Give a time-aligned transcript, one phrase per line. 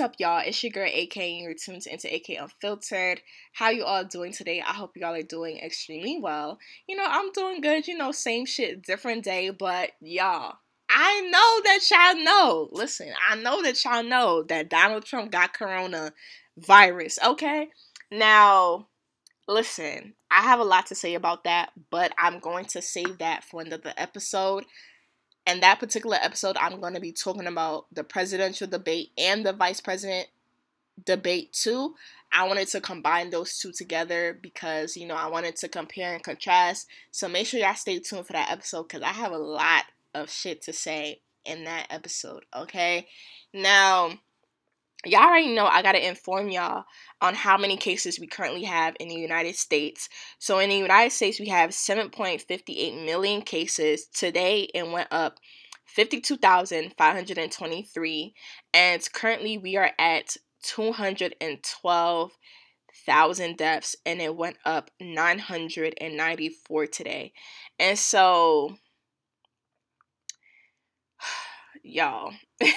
[0.00, 0.42] What's up, y'all?
[0.42, 3.20] It's your girl AK, and you're tuned into AK Unfiltered.
[3.52, 4.62] How you all doing today?
[4.62, 6.58] I hope y'all are doing extremely well.
[6.88, 7.86] You know, I'm doing good.
[7.86, 10.54] You know, same shit, different day, but y'all,
[10.88, 12.70] I know that y'all know.
[12.72, 16.14] Listen, I know that y'all know that Donald Trump got corona
[16.56, 17.18] virus.
[17.22, 17.68] Okay,
[18.10, 18.86] now
[19.46, 23.44] listen, I have a lot to say about that, but I'm going to save that
[23.44, 24.64] for another episode.
[25.50, 29.52] And that particular episode, I'm going to be talking about the presidential debate and the
[29.52, 30.28] vice president
[31.04, 31.96] debate too.
[32.32, 36.22] I wanted to combine those two together because, you know, I wanted to compare and
[36.22, 36.86] contrast.
[37.10, 40.30] So make sure y'all stay tuned for that episode because I have a lot of
[40.30, 43.08] shit to say in that episode, okay?
[43.52, 44.20] Now,
[45.04, 46.84] y'all already know I gotta inform y'all
[47.20, 50.08] on how many cases we currently have in the United States.
[50.38, 54.06] So in the United States, we have 7.58 million cases.
[54.06, 55.38] Today, and went up
[55.86, 58.34] 52,523,
[58.72, 67.32] and currently we are at 212,000 deaths, and it went up 994 today.
[67.78, 68.76] And so,
[71.82, 72.32] y'all.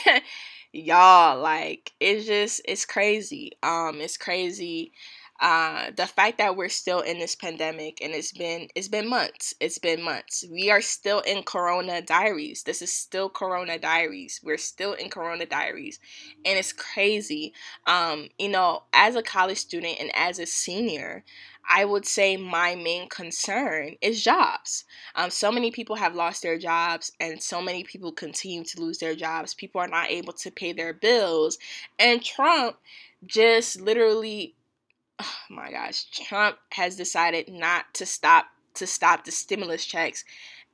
[0.74, 3.52] y'all like it's just it's crazy.
[3.62, 4.92] Um it's crazy
[5.40, 9.54] uh the fact that we're still in this pandemic and it's been it's been months
[9.60, 10.44] it's been months.
[10.52, 12.64] We are still in corona diaries.
[12.64, 14.40] This is still corona diaries.
[14.44, 16.00] We're still in corona diaries.
[16.44, 17.54] And it's crazy.
[17.86, 21.24] Um you know as a college student and as a senior
[21.70, 24.86] I would say my main concern is jobs.
[25.16, 28.98] Um, so many people have lost their jobs, and so many people continue to lose
[28.98, 29.54] their jobs.
[29.54, 31.58] People are not able to pay their bills,
[31.98, 32.78] and Trump
[33.26, 34.56] just literally,
[35.20, 40.26] oh my gosh, Trump has decided not to stop to stop the stimulus checks.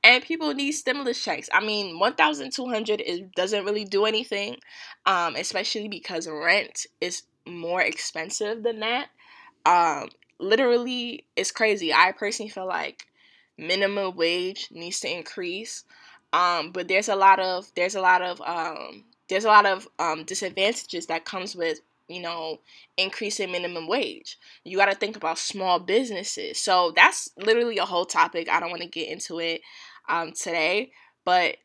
[0.02, 1.50] And people need stimulus checks.
[1.52, 4.56] I mean, one thousand two hundred is doesn't really do anything,
[5.06, 9.08] um, especially because rent is more expensive than that.
[9.66, 10.08] Um,
[10.40, 11.92] literally it's crazy.
[11.92, 13.06] I personally feel like
[13.58, 15.84] minimum wage needs to increase.
[16.32, 19.88] Um, but there's a lot of there's a lot of um, there's a lot of
[19.98, 22.60] um, disadvantages that comes with you know
[22.96, 24.38] increasing minimum wage.
[24.64, 26.60] You got to think about small businesses.
[26.60, 28.48] So that's literally a whole topic.
[28.48, 29.60] I don't want to get into it
[30.08, 30.92] um, today,
[31.24, 31.56] but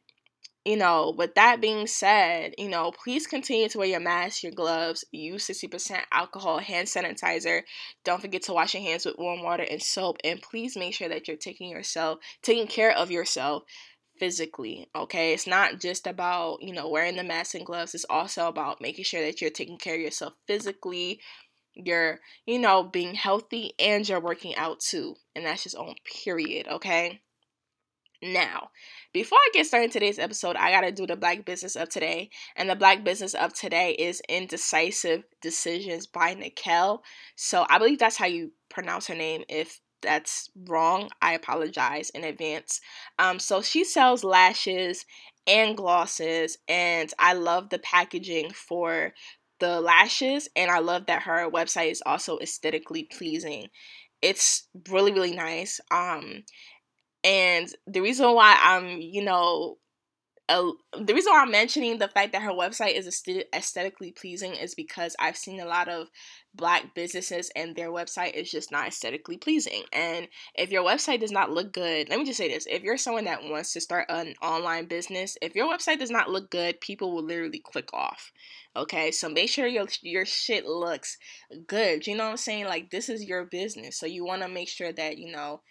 [0.66, 4.52] you know, with that being said, you know, please continue to wear your mask, your
[4.52, 7.62] gloves, use 60% alcohol, hand sanitizer.
[8.04, 10.18] Don't forget to wash your hands with warm water and soap.
[10.24, 13.64] And please make sure that you're taking yourself, taking care of yourself
[14.18, 14.88] physically.
[14.96, 15.34] Okay.
[15.34, 17.94] It's not just about, you know, wearing the mask and gloves.
[17.94, 21.20] It's also about making sure that you're taking care of yourself physically.
[21.76, 25.16] You're, you know, being healthy and you're working out too.
[25.36, 25.94] And that's just on
[26.24, 26.68] period.
[26.68, 27.22] Okay.
[28.24, 28.70] Now,
[29.16, 32.30] before I get started in today's episode, I gotta do the black business of today.
[32.58, 37.02] And the black business of today is Indecisive Decisions by Nikel.
[37.38, 39.44] So I believe that's how you pronounce her name.
[39.48, 42.82] If that's wrong, I apologize in advance.
[43.18, 45.06] Um, so she sells lashes
[45.48, 49.14] and glosses, and I love the packaging for
[49.62, 53.70] the lashes, and I love that her website is also aesthetically pleasing.
[54.22, 55.80] It's really, really nice.
[55.90, 56.44] Um,
[57.26, 59.78] and the reason why I'm, you know,
[60.48, 65.16] the reason why I'm mentioning the fact that her website is aesthetically pleasing is because
[65.20, 66.10] I've seen a lot of
[66.54, 69.84] black businesses and their website is just not aesthetically pleasing.
[69.92, 72.96] And if your website does not look good, let me just say this if you're
[72.96, 76.80] someone that wants to start an online business, if your website does not look good,
[76.80, 78.32] people will literally click off.
[78.76, 81.18] Okay, so make sure your your shit looks
[81.66, 82.06] good.
[82.06, 82.66] You know what I'm saying?
[82.66, 85.62] Like this is your business, so you want to make sure that you know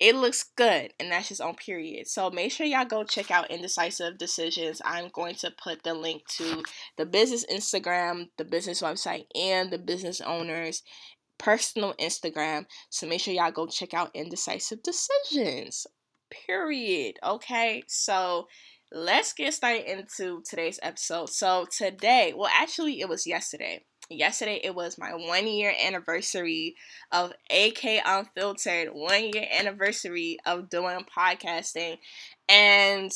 [0.00, 2.06] it looks good and that's just on period.
[2.06, 4.80] So make sure y'all go check out indecisive decisions.
[4.84, 6.62] I'm going to put the link to
[6.96, 10.82] the business instagram the business website and the business owners
[11.38, 12.66] personal instagram.
[12.90, 15.86] So make sure y'all go check out indecisive decisions
[16.46, 17.82] period okay?
[17.88, 18.48] So
[18.92, 21.30] let's get started into today's episode.
[21.30, 26.76] So today well actually it was yesterday yesterday it was my one year anniversary
[27.12, 31.98] of AK Unfiltered, one year anniversary of doing podcasting.
[32.48, 33.12] And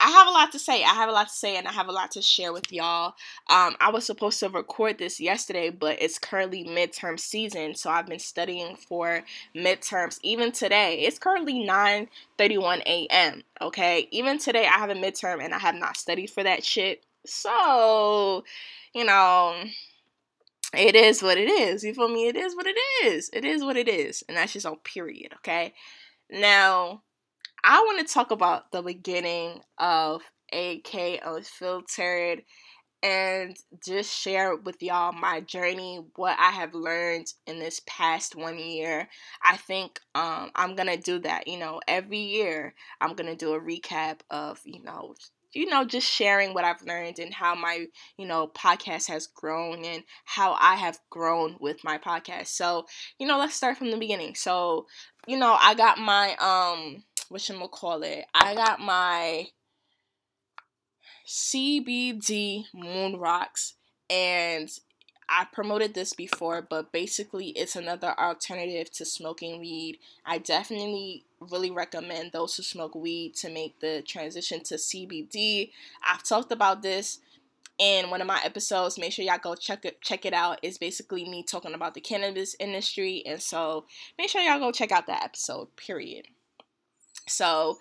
[0.00, 0.82] I have a lot to say.
[0.82, 3.14] I have a lot to say and I have a lot to share with y'all.
[3.48, 8.06] Um, I was supposed to record this yesterday, but it's currently midterm season, so I've
[8.06, 9.22] been studying for
[9.54, 10.18] midterms.
[10.22, 13.44] Even today, it's currently 9 31 a.m.
[13.62, 17.04] Okay, even today, I have a midterm and I have not studied for that shit.
[17.24, 18.44] So,
[18.94, 19.54] you know,
[20.76, 21.84] it is what it is.
[21.84, 22.28] You feel me?
[22.28, 23.30] It is what it is.
[23.32, 24.22] It is what it is.
[24.28, 25.74] And that's just on period, okay?
[26.30, 27.02] Now,
[27.62, 30.22] I want to talk about the beginning of
[30.52, 32.42] AK Unfiltered
[33.02, 33.54] and
[33.86, 39.08] just share with y'all my journey, what I have learned in this past one year.
[39.42, 41.46] I think um, I'm gonna do that.
[41.46, 45.14] You know, every year I'm gonna do a recap of you know
[45.54, 47.86] you know, just sharing what I've learned and how my,
[48.16, 52.48] you know, podcast has grown and how I have grown with my podcast.
[52.48, 52.86] So,
[53.18, 54.34] you know, let's start from the beginning.
[54.34, 54.86] So,
[55.26, 58.24] you know, I got my um what we call it?
[58.34, 59.46] I got my
[61.26, 63.74] CBD moon rocks
[64.10, 64.68] and
[65.28, 69.98] I promoted this before, but basically it's another alternative to smoking weed.
[70.24, 75.70] I definitely really recommend those who smoke weed to make the transition to CBD.
[76.02, 77.20] I've talked about this
[77.78, 78.98] in one of my episodes.
[78.98, 80.60] Make sure y'all go check it check it out.
[80.62, 83.84] It's basically me talking about the cannabis industry, and so
[84.18, 85.74] make sure y'all go check out that episode.
[85.76, 86.26] Period.
[87.26, 87.78] So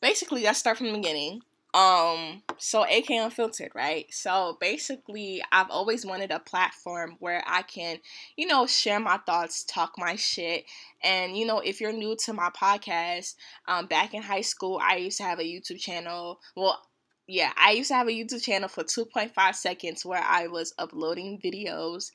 [0.00, 1.42] basically, let's start from the beginning.
[1.78, 4.06] Um, so AK Unfiltered, right?
[4.10, 7.98] So basically, I've always wanted a platform where I can,
[8.36, 10.64] you know, share my thoughts, talk my shit.
[11.04, 13.36] And, you know, if you're new to my podcast,
[13.68, 16.40] um, back in high school, I used to have a YouTube channel.
[16.56, 16.82] Well,
[17.28, 21.38] yeah, I used to have a YouTube channel for 2.5 seconds where I was uploading
[21.44, 22.10] videos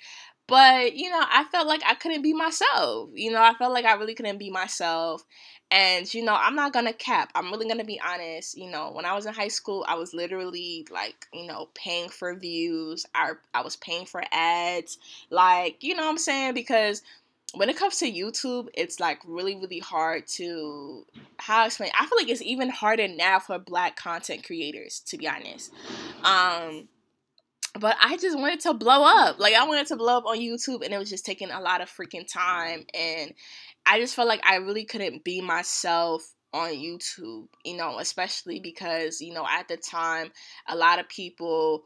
[0.47, 3.09] but, you know, I felt like I couldn't be myself.
[3.13, 5.23] You know, I felt like I really couldn't be myself.
[5.73, 7.31] And, you know, I'm not to cap.
[7.33, 8.55] I'm really to be honest.
[8.55, 12.09] You know, when I was in high school, I was literally like, you know, paying
[12.09, 13.07] for views.
[13.15, 14.99] I, I was paying for ads.
[15.31, 16.53] Like, you know what I'm saying?
[16.53, 17.01] Because
[17.55, 21.07] when it comes to YouTube, it's like really, really hard to
[21.39, 21.89] how I explain.
[21.99, 25.71] I feel like it's even harder now for black content creators, to be honest.
[26.23, 26.87] Um,
[27.79, 29.39] but I just wanted to blow up.
[29.39, 31.81] Like I wanted to blow up on YouTube and it was just taking a lot
[31.81, 33.33] of freaking time and
[33.85, 39.21] I just felt like I really couldn't be myself on YouTube, you know, especially because,
[39.21, 40.31] you know, at the time
[40.67, 41.83] a lot of people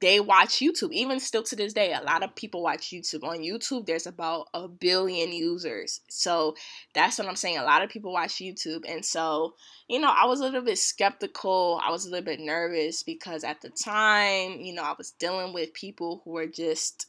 [0.00, 0.92] they watch YouTube.
[0.92, 3.24] Even still to this day, a lot of people watch YouTube.
[3.24, 6.00] On YouTube, there's about a billion users.
[6.08, 6.54] So
[6.94, 7.58] that's what I'm saying.
[7.58, 8.82] A lot of people watch YouTube.
[8.86, 9.54] And so,
[9.88, 11.80] you know, I was a little bit skeptical.
[11.82, 15.54] I was a little bit nervous because at the time, you know, I was dealing
[15.54, 17.06] with people who were just.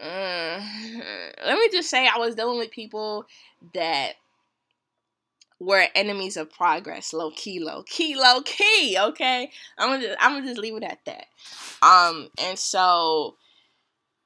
[0.00, 0.60] Uh,
[1.44, 3.26] let me just say, I was dealing with people
[3.74, 4.12] that
[5.62, 8.96] were enemies of progress, low key, low key, low key.
[8.98, 11.26] Okay, I'm gonna just, I'm gonna just leave it at that.
[11.82, 13.36] Um, and so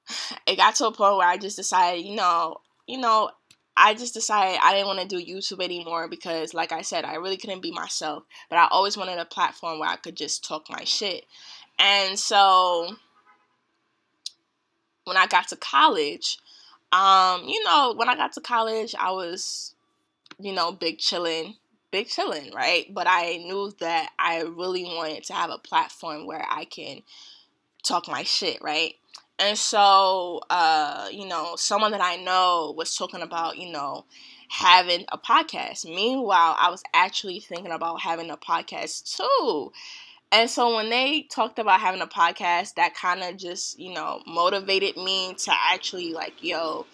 [0.46, 3.30] it got to a point where I just decided, you know, you know,
[3.76, 7.16] I just decided I didn't want to do YouTube anymore because, like I said, I
[7.16, 8.22] really couldn't be myself.
[8.48, 11.26] But I always wanted a platform where I could just talk my shit.
[11.78, 12.96] And so
[15.06, 16.38] when I got to college,
[16.92, 19.74] um, you know, when I got to college, I was
[20.38, 21.54] you know, big chilling,
[21.90, 22.92] big chilling, right?
[22.92, 27.02] But I knew that I really wanted to have a platform where I can
[27.82, 28.94] talk my shit, right?
[29.38, 34.04] And so, uh, you know, someone that I know was talking about, you know,
[34.48, 35.84] having a podcast.
[35.84, 39.72] Meanwhile, I was actually thinking about having a podcast too.
[40.32, 44.22] And so when they talked about having a podcast, that kind of just, you know,
[44.26, 46.86] motivated me to actually like, yo,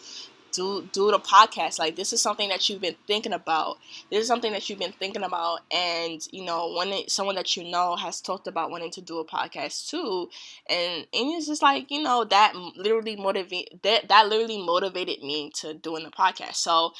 [0.53, 1.79] do do the podcast.
[1.79, 3.79] Like this is something that you've been thinking about.
[4.11, 5.61] This is something that you've been thinking about.
[5.73, 9.19] And you know when it, someone that you know has talked about wanting to do
[9.19, 10.29] a podcast too.
[10.69, 15.51] And and it's just like you know that literally motivate that that literally motivated me
[15.61, 16.57] to doing the podcast.
[16.57, 16.93] So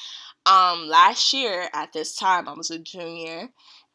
[0.45, 3.47] um last year at this time i was a junior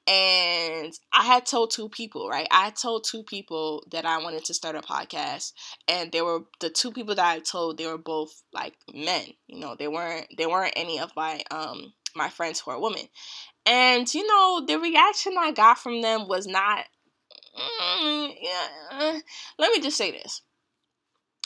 [0.08, 2.48] and I had told two people, right?
[2.50, 5.52] I told two people that I wanted to start a podcast,
[5.86, 7.76] and they were the two people that I told.
[7.76, 9.76] They were both like men, you know.
[9.78, 13.02] They weren't they weren't any of my um my friends who are women,
[13.66, 16.86] and you know the reaction I got from them was not.
[17.54, 19.18] Mm, yeah,
[19.58, 20.42] let me just say this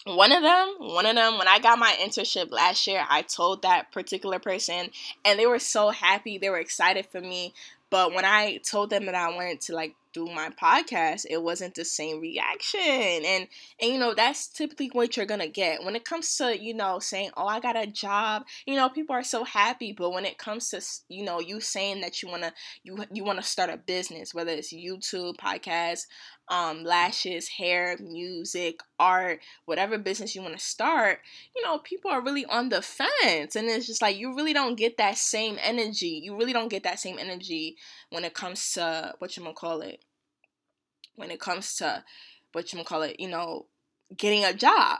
[0.04, 3.62] one of them one of them when i got my internship last year i told
[3.62, 4.88] that particular person
[5.24, 7.54] and they were so happy they were excited for me
[7.92, 11.74] but when I told them that I wanted to like do my podcast, it wasn't
[11.74, 12.80] the same reaction.
[12.80, 13.46] And
[13.82, 15.84] and you know, that's typically what you're gonna get.
[15.84, 19.14] When it comes to, you know, saying, Oh, I got a job, you know, people
[19.14, 19.92] are so happy.
[19.92, 20.80] But when it comes to
[21.10, 24.72] you know, you saying that you wanna you you wanna start a business, whether it's
[24.72, 26.06] YouTube, podcast,
[26.52, 31.20] um, lashes, hair, music, art, whatever business you want to start,
[31.56, 33.56] you know, people are really on the fence.
[33.56, 36.20] And it's just like you really don't get that same energy.
[36.22, 37.78] You really don't get that same energy
[38.10, 40.04] when it comes to what you gonna call it.
[41.16, 42.04] When it comes to
[42.52, 43.64] what you gonna call it, you know,
[44.14, 44.98] getting a job.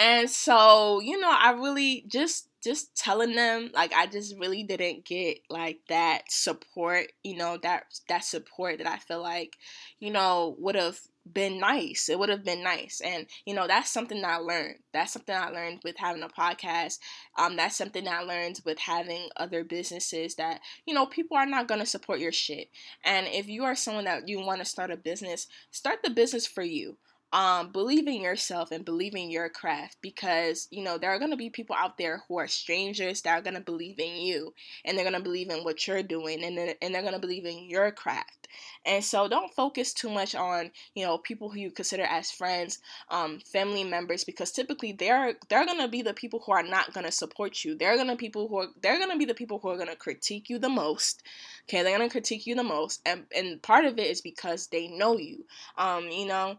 [0.00, 5.04] And so, you know, I really just just telling them like I just really didn't
[5.04, 9.58] get like that support, you know, that that support that I feel like,
[9.98, 10.98] you know, would have
[11.30, 12.08] been nice.
[12.08, 13.02] It would have been nice.
[13.04, 14.76] And, you know, that's something that I learned.
[14.94, 16.98] That's something I learned with having a podcast.
[17.38, 21.68] Um, that's something I learned with having other businesses that, you know, people are not
[21.68, 22.70] going to support your shit.
[23.04, 26.46] And if you are someone that you want to start a business, start the business
[26.46, 26.96] for you
[27.32, 31.36] um, believe yourself and believe in your craft because you know there are going to
[31.36, 34.52] be people out there who are strangers that are going to believe in you
[34.84, 37.20] and they're going to believe in what you're doing and they're, and they're going to
[37.20, 38.48] believe in your craft.
[38.84, 42.78] And so don't focus too much on you know people who you consider as friends
[43.10, 46.92] um, family members because typically they're they're going to be the people who are not
[46.92, 47.76] going to support you.
[47.76, 49.88] They're going to people who are they're going to be the people who are going
[49.88, 51.22] to critique you the most
[51.68, 51.82] okay?
[51.82, 54.88] They're going to critique you the most and and part of it is because they
[54.88, 55.44] know you
[55.78, 56.58] um you know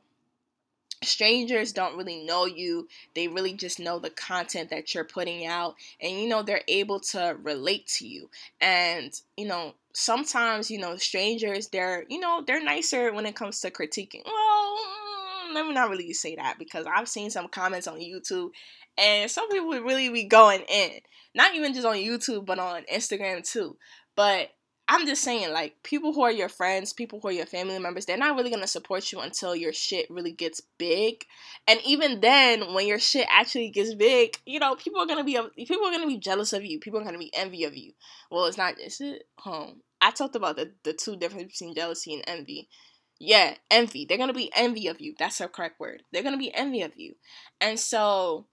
[1.03, 2.88] strangers don't really know you.
[3.15, 7.00] They really just know the content that you're putting out and you know they're able
[7.00, 8.29] to relate to you.
[8.60, 13.60] And you know sometimes you know strangers they're you know they're nicer when it comes
[13.62, 14.24] to critiquing.
[14.25, 18.51] Well mm, let me not really say that because i've seen some comments on youtube
[18.98, 20.91] and some people really be going in.
[21.36, 23.77] Not even just on youtube but on instagram too.
[24.15, 24.50] But
[24.93, 28.05] I'm just saying, like, people who are your friends, people who are your family members,
[28.05, 31.24] they're not really gonna support you until your shit really gets big.
[31.65, 35.39] And even then, when your shit actually gets big, you know, people are gonna be
[35.55, 36.77] people are gonna be jealous of you.
[36.81, 37.93] People are gonna be envy of you.
[38.29, 38.81] Well, it's not.
[38.81, 39.24] Is it?
[39.39, 39.79] Home.
[40.01, 42.67] I talked about the the two differences between jealousy and envy.
[43.17, 44.03] Yeah, envy.
[44.03, 45.15] They're gonna be envy of you.
[45.17, 46.03] That's the correct word.
[46.12, 47.15] They're gonna be envy of you.
[47.62, 48.48] And so,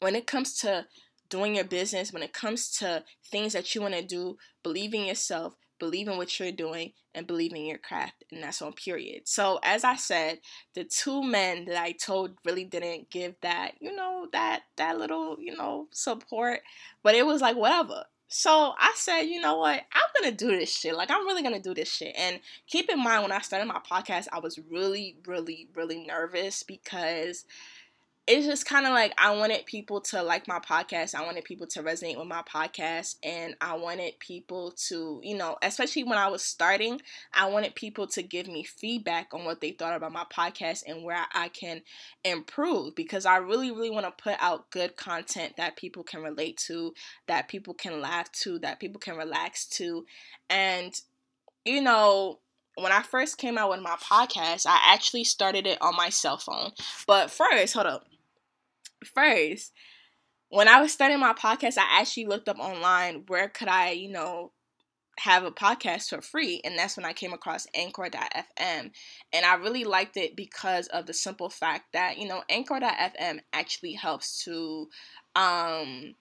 [0.00, 0.86] when it comes to
[1.28, 5.04] doing your business, when it comes to things that you want to do, believe in
[5.04, 8.24] yourself, believe in what you're doing, and believe in your craft.
[8.30, 9.22] And that's on period.
[9.28, 10.40] So, as I said,
[10.74, 15.36] the two men that I told really didn't give that, you know, that that little,
[15.40, 16.60] you know, support.
[17.02, 18.04] But it was like whatever.
[18.28, 19.82] So I said, you know what?
[19.92, 20.96] I'm gonna do this shit.
[20.96, 22.14] Like I'm really gonna do this shit.
[22.18, 26.64] And keep in mind when I started my podcast, I was really, really, really nervous
[26.64, 27.44] because
[28.26, 31.14] it's just kind of like I wanted people to like my podcast.
[31.14, 33.16] I wanted people to resonate with my podcast.
[33.22, 37.02] And I wanted people to, you know, especially when I was starting,
[37.34, 41.04] I wanted people to give me feedback on what they thought about my podcast and
[41.04, 41.82] where I can
[42.24, 46.56] improve because I really, really want to put out good content that people can relate
[46.66, 46.94] to,
[47.26, 50.06] that people can laugh to, that people can relax to.
[50.48, 50.98] And,
[51.66, 52.40] you know,
[52.76, 56.38] when I first came out with my podcast, I actually started it on my cell
[56.38, 56.72] phone.
[57.06, 58.04] But first, hold up
[59.04, 59.72] first,
[60.48, 64.10] when I was starting my podcast, I actually looked up online where could I, you
[64.10, 64.52] know,
[65.18, 68.90] have a podcast for free and that's when I came across anchor.fm
[69.32, 73.92] and I really liked it because of the simple fact that you know anchor.fm actually
[73.92, 74.88] helps to
[75.36, 76.14] um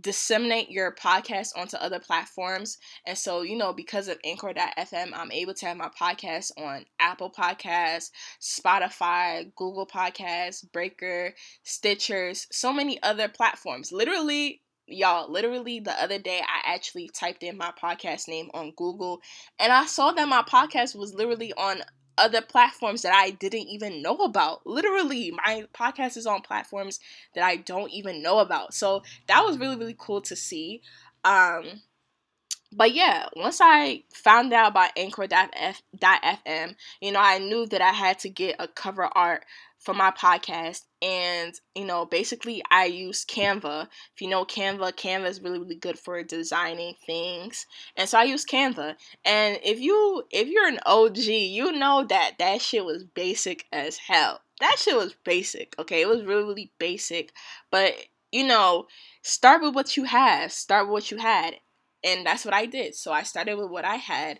[0.00, 2.78] disseminate your podcast onto other platforms.
[3.06, 7.30] And so, you know, because of Anchor.fm, I'm able to have my podcast on Apple
[7.30, 11.34] Podcasts, Spotify, Google Podcasts, Breaker,
[11.64, 13.92] Stitchers, so many other platforms.
[13.92, 19.20] Literally, y'all, literally the other day, I actually typed in my podcast name on Google
[19.58, 21.82] and I saw that my podcast was literally on
[22.18, 24.66] other platforms that I didn't even know about.
[24.66, 27.00] Literally, my podcast is on platforms
[27.34, 28.74] that I don't even know about.
[28.74, 30.82] So that was really, really cool to see.
[31.24, 31.82] Um,
[32.72, 38.18] but yeah, once I found out about Anchor.fm, you know, I knew that I had
[38.20, 39.44] to get a cover art
[39.82, 43.88] for my podcast and you know basically i use canva.
[44.14, 48.22] If you know canva canva is really really good for designing things and so i
[48.22, 48.94] use canva.
[49.24, 53.96] And if you if you're an og you know that that shit was basic as
[53.98, 54.40] hell.
[54.60, 56.02] That shit was basic okay?
[56.02, 57.32] It was really really basic.
[57.70, 57.94] But
[58.30, 58.86] you know
[59.22, 61.56] start with what you have start with what you had.
[62.04, 62.94] And that's what i did.
[62.94, 64.38] So i started with what i had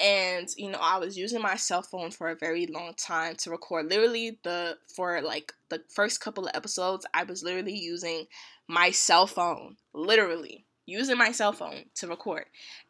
[0.00, 3.50] and you know i was using my cell phone for a very long time to
[3.50, 3.86] record.
[3.86, 8.26] Literally the for like the first couple of episodes i was literally using
[8.68, 12.44] my cell phone literally using my cell phone to record.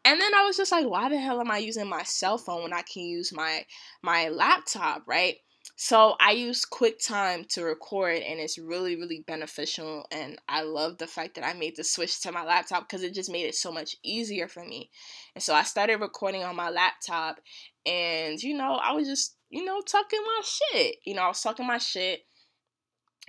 [0.05, 2.63] And then i was just like why the hell am i using my cell phone
[2.63, 3.65] when i can use my
[4.03, 5.03] my laptop?
[5.07, 5.37] Right
[5.85, 10.07] so I use QuickTime to record, and it's really, really beneficial.
[10.13, 13.15] And I love the fact that I made the switch to my laptop because it
[13.15, 14.91] just made it so much easier for me.
[15.35, 17.41] And so I started recording on my laptop,
[17.85, 20.99] and you know, I was just, you know, talking my shit.
[21.05, 22.21] You know, I was talking my shit,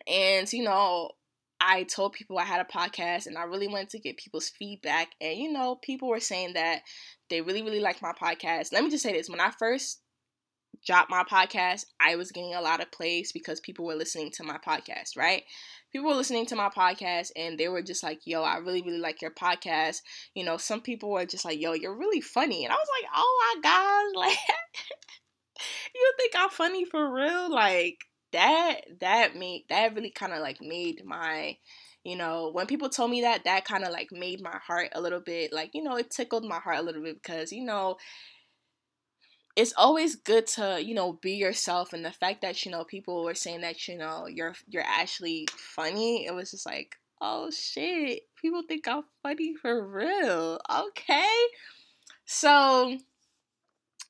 [0.08, 1.10] and you know,
[1.60, 5.08] I told people I had a podcast and I really wanted to get people's feedback.
[5.20, 6.82] And, you know, people were saying that
[7.32, 8.72] they really, really like my podcast.
[8.72, 10.03] Let me just say this when I first
[10.86, 14.44] dropped my podcast, I was getting a lot of plays because people were listening to
[14.44, 15.44] my podcast, right?
[15.92, 19.00] People were listening to my podcast and they were just like, yo, I really, really
[19.00, 20.02] like your podcast.
[20.34, 22.66] You know, some people were just like, yo, you're really funny.
[22.66, 24.38] And I was like, oh my God, like,
[25.96, 27.52] you think I'm funny for real?
[27.52, 28.00] Like
[28.34, 31.56] that that made that really kind of like made my
[32.04, 35.02] you know when people told me that that kind of like made my heart a
[35.02, 37.96] little bit like you know it tickled my heart a little bit because you know
[39.56, 43.24] it's always good to you know be yourself and the fact that you know people
[43.24, 48.24] were saying that you know you're you're actually funny it was just like oh shit
[48.42, 51.30] people think i'm funny for real okay
[52.26, 52.98] so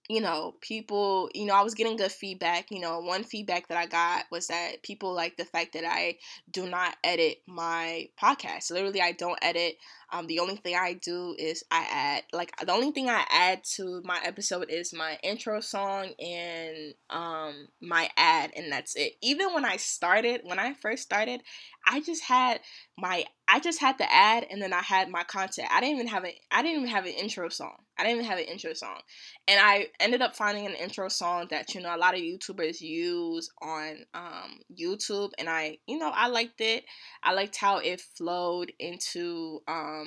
[0.10, 2.68] you know, people, you know, I was getting good feedback.
[2.72, 6.18] You know, one feedback that I got was that people like the fact that I
[6.52, 8.70] do not edit my podcast.
[8.70, 9.78] Literally, I don't edit.
[10.14, 13.64] Um, the only thing I do is I add, like, the only thing I add
[13.76, 19.14] to my episode is my intro song and um my ad, and that's it.
[19.24, 21.42] Even when I started, when I first started,
[21.86, 22.62] I just had
[22.98, 25.68] my I just had the ad and then I had my content.
[25.72, 27.76] I didn't even have a I didn't even have an intro song.
[27.98, 29.00] I didn't even have an intro song.
[29.48, 32.82] And I ended up finding an intro song that, you know, a lot of YouTubers
[32.82, 36.86] use on um, YouTube and I, you know, I liked it.
[37.22, 40.03] I liked how it flowed into um,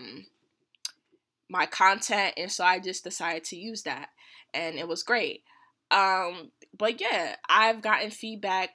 [1.49, 4.09] my content and so I just decided to use that
[4.53, 5.43] and it was great.
[5.91, 8.71] Um, but yeah, I've gotten feedback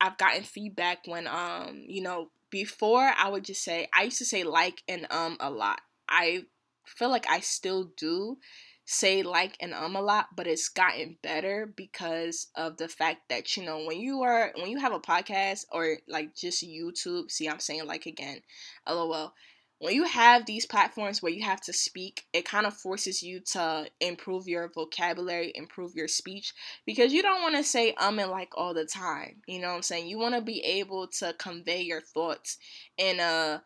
[0.00, 4.24] I've gotten feedback when um, you know, before I would just say I used to
[4.24, 5.80] say like and um a lot.
[6.08, 6.44] I
[6.84, 8.38] feel like I still do
[8.84, 13.56] say like and um a lot, but it's gotten better because of the fact that
[13.56, 17.48] you know when you are when you have a podcast or like just YouTube, see
[17.48, 18.40] I'm saying like again,
[18.88, 19.34] lol
[19.82, 23.40] when you have these platforms where you have to speak, it kind of forces you
[23.52, 26.54] to improve your vocabulary, improve your speech,
[26.86, 29.42] because you don't want to say um and like all the time.
[29.46, 30.08] You know what I'm saying?
[30.08, 32.58] You want to be able to convey your thoughts
[32.98, 33.62] in a,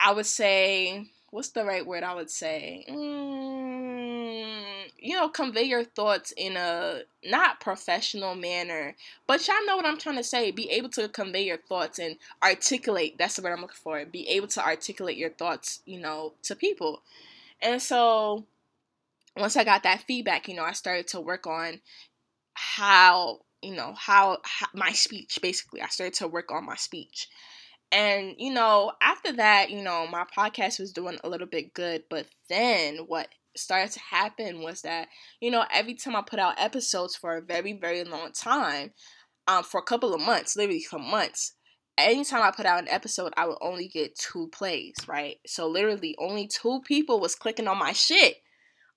[0.00, 2.84] I would say, what's the right word I would say?
[2.90, 3.71] Mm,
[5.02, 8.94] you know, convey your thoughts in a not professional manner,
[9.26, 10.52] but y'all know what I'm trying to say.
[10.52, 13.16] Be able to convey your thoughts and articulate.
[13.18, 14.04] That's the word I'm looking for.
[14.04, 17.02] Be able to articulate your thoughts, you know, to people.
[17.60, 18.44] And so
[19.36, 21.80] once I got that feedback, you know, I started to work on
[22.54, 25.82] how, you know, how, how my speech basically.
[25.82, 27.28] I started to work on my speech.
[27.90, 32.04] And, you know, after that, you know, my podcast was doing a little bit good.
[32.08, 35.08] But then what started to happen was that,
[35.40, 38.92] you know, every time I put out episodes for a very, very long time,
[39.46, 41.54] um, for a couple of months, literally for months,
[41.98, 45.36] anytime I put out an episode, I would only get two plays, right?
[45.46, 48.36] So literally only two people was clicking on my shit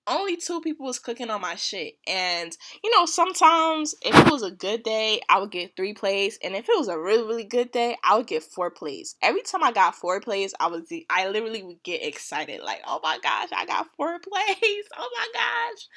[0.07, 1.95] only two people was clicking on my shit.
[2.07, 6.37] And, you know, sometimes if it was a good day, I would get three plays.
[6.43, 9.15] And if it was a really, really good day, I would get four plays.
[9.21, 12.61] Every time I got four plays, I was I literally would get excited.
[12.61, 14.85] Like, oh my gosh, I got four plays.
[14.97, 15.87] Oh my gosh.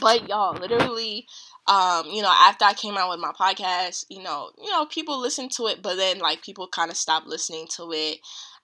[0.00, 1.26] But y'all, literally,
[1.66, 5.20] um, you know, after I came out with my podcast, you know, you know, people
[5.20, 8.18] listened to it, but then like people kind of stopped listening to it.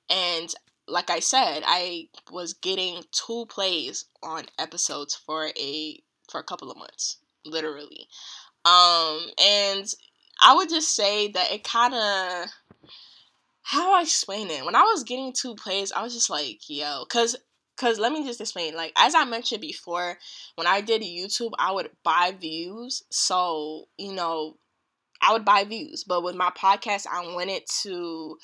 [0.09, 0.53] And
[0.91, 6.71] like I said, I was getting two plays on episodes for a for a couple
[6.71, 8.09] of months, literally.
[8.65, 9.87] Um, and
[10.43, 12.51] I would just say that it kind of
[13.63, 14.65] how do I explain it.
[14.65, 17.37] When I was getting two plays, I was just like, yo, cause
[17.77, 18.75] cause let me just explain.
[18.75, 20.19] Like as I mentioned before,
[20.57, 23.05] when I did YouTube, I would buy views.
[23.11, 24.57] So you know,
[25.23, 26.05] I would buy views.
[26.05, 28.39] But with my podcast, I wanted to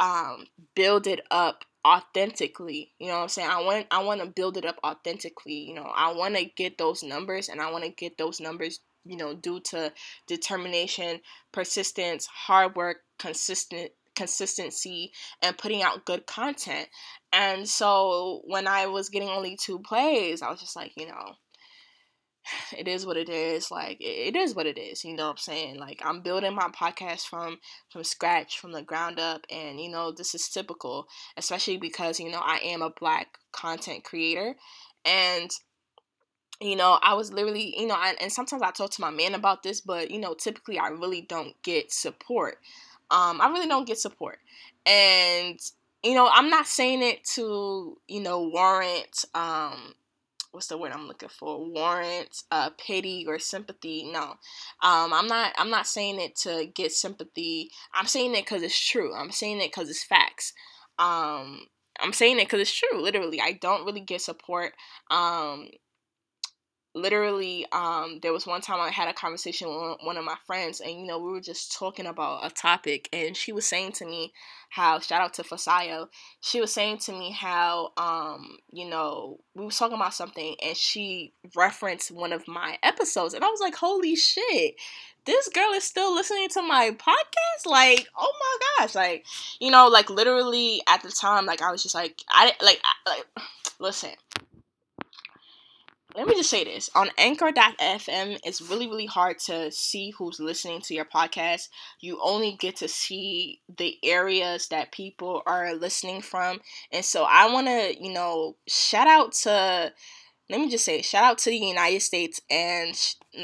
[0.00, 2.92] um, build it up authentically.
[2.98, 3.48] You know what I'm saying?
[3.48, 5.68] I want I want to build it up authentically.
[5.68, 8.80] You know, I want to get those numbers and I want to get those numbers,
[9.04, 9.92] you know, due to
[10.26, 11.20] determination,
[11.52, 16.88] persistence, hard work, consistent consistency and putting out good content.
[17.32, 21.34] And so when I was getting only two plays, I was just like, you know,
[22.76, 25.36] it is what it is like it is what it is you know what i'm
[25.36, 25.78] saying?
[25.78, 27.58] Like i'm building my podcast from
[27.90, 31.06] from scratch from the ground up and you know this is typical
[31.36, 34.54] especially because you know i am a black content creator
[35.04, 35.50] and
[36.60, 39.34] you know i was literally you know I, and sometimes i talk to my man
[39.34, 42.58] about this but you know typically i really don't get support.
[43.10, 44.38] Um i really don't get support
[44.84, 45.58] and
[46.02, 49.94] you know i'm not saying it to you know warrant um
[50.56, 51.62] what's the word I'm looking for?
[51.70, 54.10] Warrant uh, pity or sympathy.
[54.10, 54.22] No,
[54.82, 55.52] um, I'm not.
[55.58, 57.70] I'm not saying it to get sympathy.
[57.94, 59.14] I'm saying it because it's true.
[59.14, 60.54] I'm saying it because it's facts.
[60.98, 61.66] Um,
[62.00, 63.02] I'm saying it because it's true.
[63.02, 64.72] Literally, I don't really get support.
[65.10, 65.68] Um,
[66.96, 70.80] literally um there was one time i had a conversation with one of my friends
[70.80, 74.06] and you know we were just talking about a topic and she was saying to
[74.06, 74.32] me
[74.70, 76.08] how shout out to Fisayo
[76.40, 80.76] she was saying to me how um you know we was talking about something and
[80.76, 84.74] she referenced one of my episodes and i was like holy shit
[85.26, 87.66] this girl is still listening to my podcast?
[87.66, 89.26] Like oh my gosh like
[89.60, 93.10] you know like literally at the time like i was just like i like I,
[93.10, 93.26] like
[93.78, 94.10] listen
[96.16, 96.88] let me just say this.
[96.94, 101.68] On anchor.fm it's really really hard to see who's listening to your podcast.
[102.00, 106.60] You only get to see the areas that people are listening from.
[106.90, 109.92] And so i want to you know shout out to
[110.48, 112.94] let me just say shout out to the United States and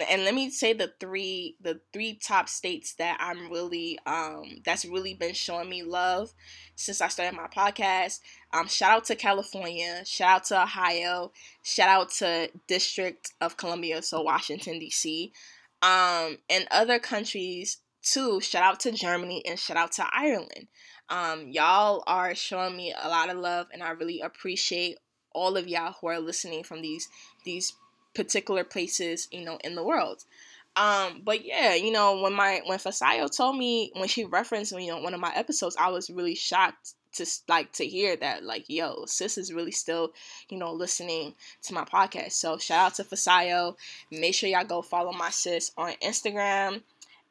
[0.08, 4.84] and let me say the three the three top states that I'm really um that's
[4.84, 6.32] really been showing me love
[6.76, 8.20] since I started my podcast.
[8.52, 14.02] Um shout out to California, shout out to Ohio, shout out to District of Columbia,
[14.02, 15.32] so Washington DC.
[15.82, 18.40] Um and other countries too.
[18.40, 20.68] Shout out to Germany and shout out to Ireland.
[21.08, 24.98] Um, y'all are showing me a lot of love and I really appreciate
[25.34, 27.08] all of y'all who are listening from these
[27.44, 27.74] these
[28.14, 30.24] particular places, you know, in the world.
[30.74, 34.88] Um, but yeah, you know, when my when Fisayo told me when she referenced you
[34.88, 38.64] know one of my episodes, I was really shocked to like to hear that like
[38.68, 40.14] yo sis is really still
[40.48, 42.32] you know listening to my podcast.
[42.32, 43.76] So shout out to Fisayo.
[44.10, 46.82] Make sure y'all go follow my sis on instagram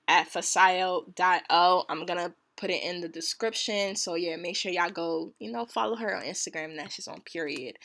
[0.08, 3.96] at fisayo.o i'm gonna put it in the description.
[3.96, 6.78] So yeah, make sure y'all go, you know, follow her on Instagram.
[6.78, 7.78] That's just on period.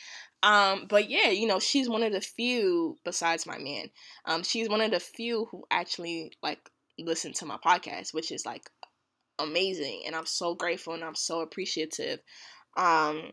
[0.43, 3.89] Um, but yeah, you know, she's one of the few besides my man.
[4.25, 6.59] Um, she's one of the few who actually like
[6.99, 8.69] listen to my podcast, which is like
[9.39, 12.19] amazing, and I'm so grateful and I'm so appreciative.
[12.77, 13.31] Um,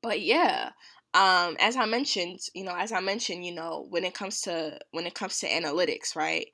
[0.00, 0.70] but yeah,
[1.12, 4.78] um, as I mentioned, you know, as I mentioned, you know, when it comes to
[4.92, 6.46] when it comes to analytics, right?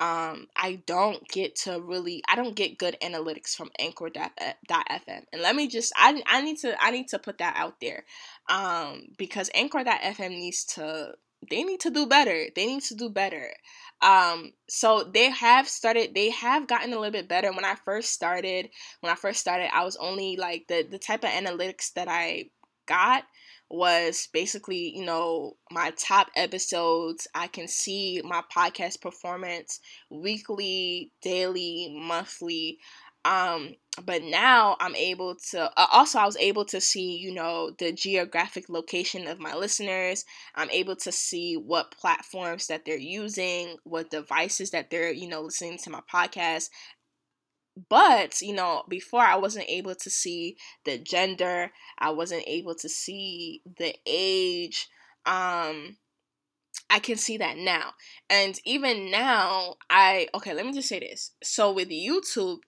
[0.00, 5.22] Um, I don't get to really I don't get good analytics from Anchor.fm.
[5.32, 8.04] And let me just I I need to I need to put that out there.
[8.48, 11.12] Um, because Anchor.fm needs to
[11.48, 12.46] they need to do better.
[12.56, 13.52] They need to do better.
[14.02, 17.52] Um, so they have started they have gotten a little bit better.
[17.52, 21.22] When I first started, when I first started, I was only like the the type
[21.22, 22.46] of analytics that I
[22.86, 23.24] got
[23.74, 27.26] was basically, you know, my top episodes.
[27.34, 32.78] I can see my podcast performance weekly, daily, monthly.
[33.24, 37.70] Um, but now I'm able to uh, also I was able to see, you know,
[37.78, 40.24] the geographic location of my listeners.
[40.54, 45.42] I'm able to see what platforms that they're using, what devices that they're, you know,
[45.42, 46.68] listening to my podcast
[47.88, 52.88] but you know before i wasn't able to see the gender i wasn't able to
[52.88, 54.88] see the age
[55.26, 55.96] um
[56.90, 57.94] i can see that now.
[58.30, 61.32] And even now i okay let me just say this.
[61.42, 62.58] So with youtube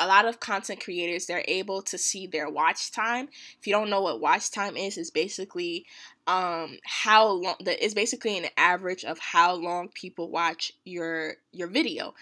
[0.00, 3.28] a lot of content creators they're able to see their watch time.
[3.60, 5.86] If you don't know what watch time is it's basically
[6.26, 11.68] um how long that is basically an average of how long people watch your your
[11.68, 12.14] video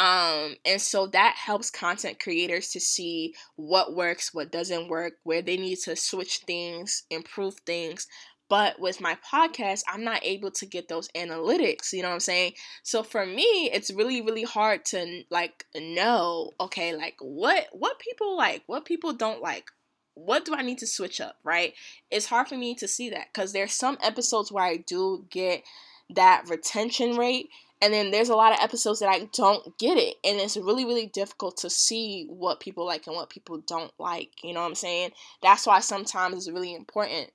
[0.00, 5.42] um and so that helps content creators to see what works what doesn't work where
[5.42, 8.06] they need to switch things improve things
[8.50, 12.20] but with my podcast, I'm not able to get those analytics, you know what I'm
[12.20, 12.54] saying?
[12.82, 18.36] So for me, it's really really hard to like know, okay, like what what people
[18.36, 19.70] like, what people don't like.
[20.14, 21.74] What do I need to switch up, right?
[22.10, 25.62] It's hard for me to see that cuz there's some episodes where I do get
[26.10, 27.50] that retention rate
[27.82, 30.16] and then there's a lot of episodes that I don't get it.
[30.24, 34.30] And it's really, really difficult to see what people like and what people don't like.
[34.44, 35.12] You know what I'm saying?
[35.42, 37.30] That's why sometimes it's really important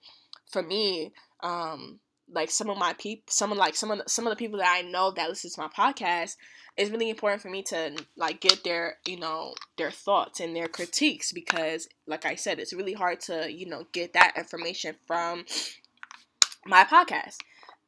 [0.51, 1.99] for me, um,
[2.31, 4.59] like some of my people, some of like some of the, some of the people
[4.59, 6.35] that I know that listen to my podcast,
[6.77, 10.67] it's really important for me to like get their you know their thoughts and their
[10.67, 15.45] critiques because, like I said, it's really hard to you know get that information from
[16.65, 17.37] my podcast.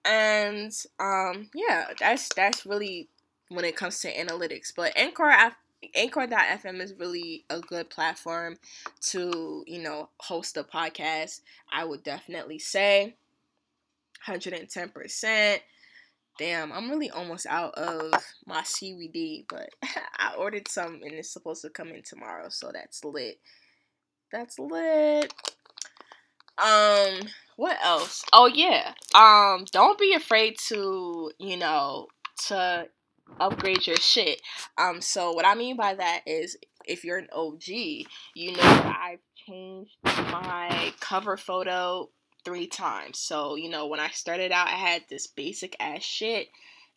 [0.05, 3.09] And um, yeah, that's that's really
[3.49, 4.73] when it comes to analytics.
[4.75, 5.33] But Anchor,
[5.95, 8.57] Anchor.fm is really a good platform
[9.01, 11.41] to, you know, host a podcast.
[11.71, 13.15] I would definitely say
[14.27, 15.59] 110%.
[16.39, 18.13] Damn, I'm really almost out of
[18.45, 19.69] my CBD, but
[20.17, 23.39] I ordered some and it's supposed to come in tomorrow, so that's lit.
[24.31, 25.33] That's lit.
[26.59, 27.21] Um,
[27.57, 28.23] what else?
[28.31, 28.93] Oh yeah.
[29.13, 32.07] Um, don't be afraid to, you know,
[32.47, 32.87] to
[33.39, 34.41] upgrade your shit.
[34.77, 39.19] Um, so what I mean by that is if you're an OG, you know I've
[39.47, 42.09] changed my cover photo
[42.45, 43.17] three times.
[43.17, 46.49] So, you know, when I started out, I had this basic ass shit.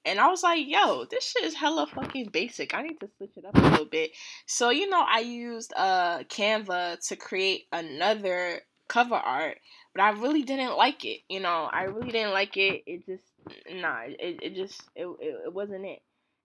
[0.05, 2.75] And I was like, yo, this shit is hella fucking basic.
[2.75, 4.13] I need to switch it up a little bit.
[4.47, 9.59] So, you know, I used uh Canva to create another cover art,
[9.95, 11.21] but I really didn't like it.
[11.29, 12.83] You know, I really didn't like it.
[12.87, 13.25] It just
[13.73, 16.01] nah, it, it just it, it, it wasn't it.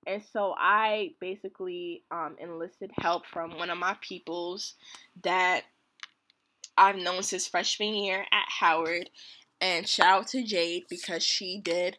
[0.08, 4.76] And so I basically um, enlisted help from one of my peoples
[5.24, 5.64] that
[6.78, 9.10] I've known since freshman year at Howard.
[9.62, 11.98] And shout out to Jade because she did,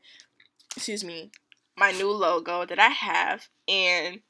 [0.76, 1.32] excuse me,
[1.76, 3.48] my new logo that I have.
[3.66, 4.20] And,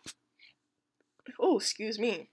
[1.38, 2.30] oh, excuse me.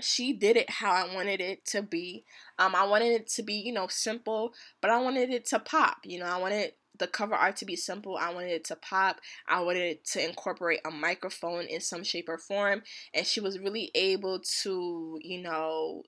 [0.00, 2.24] She did it how I wanted it to be.
[2.58, 5.98] Um, I wanted it to be, you know, simple, but I wanted it to pop.
[6.04, 8.16] You know, I wanted the cover art to be simple.
[8.16, 9.20] I wanted it to pop.
[9.48, 12.82] I wanted it to incorporate a microphone in some shape or form.
[13.14, 16.02] And she was really able to, you know,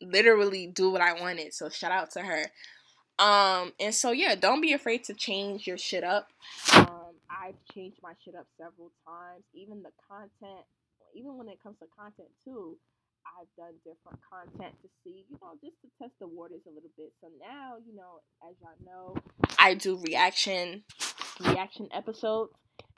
[0.00, 1.54] literally do what I wanted.
[1.54, 2.44] So shout out to her.
[3.18, 6.30] Um, and so yeah, don't be afraid to change your shit up.
[6.74, 9.44] Um, I've changed my shit up several times.
[9.54, 10.66] Even the content,
[11.14, 12.76] even when it comes to content too,
[13.26, 16.90] I've done different content to see, you know, just to test the waters a little
[16.96, 17.12] bit.
[17.20, 19.16] So now, you know, as y'all know,
[19.58, 20.84] I do reaction
[21.40, 22.52] reaction episodes.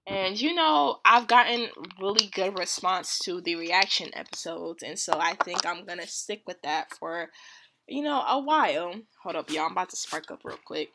[0.07, 1.69] And you know, I've gotten
[2.01, 6.62] really good response to the reaction episodes, and so I think I'm gonna stick with
[6.62, 7.31] that for,
[7.89, 8.95] you know, a while.
[9.25, 9.67] Hold up, y'all.
[9.67, 10.91] I'm about to spark up real quick.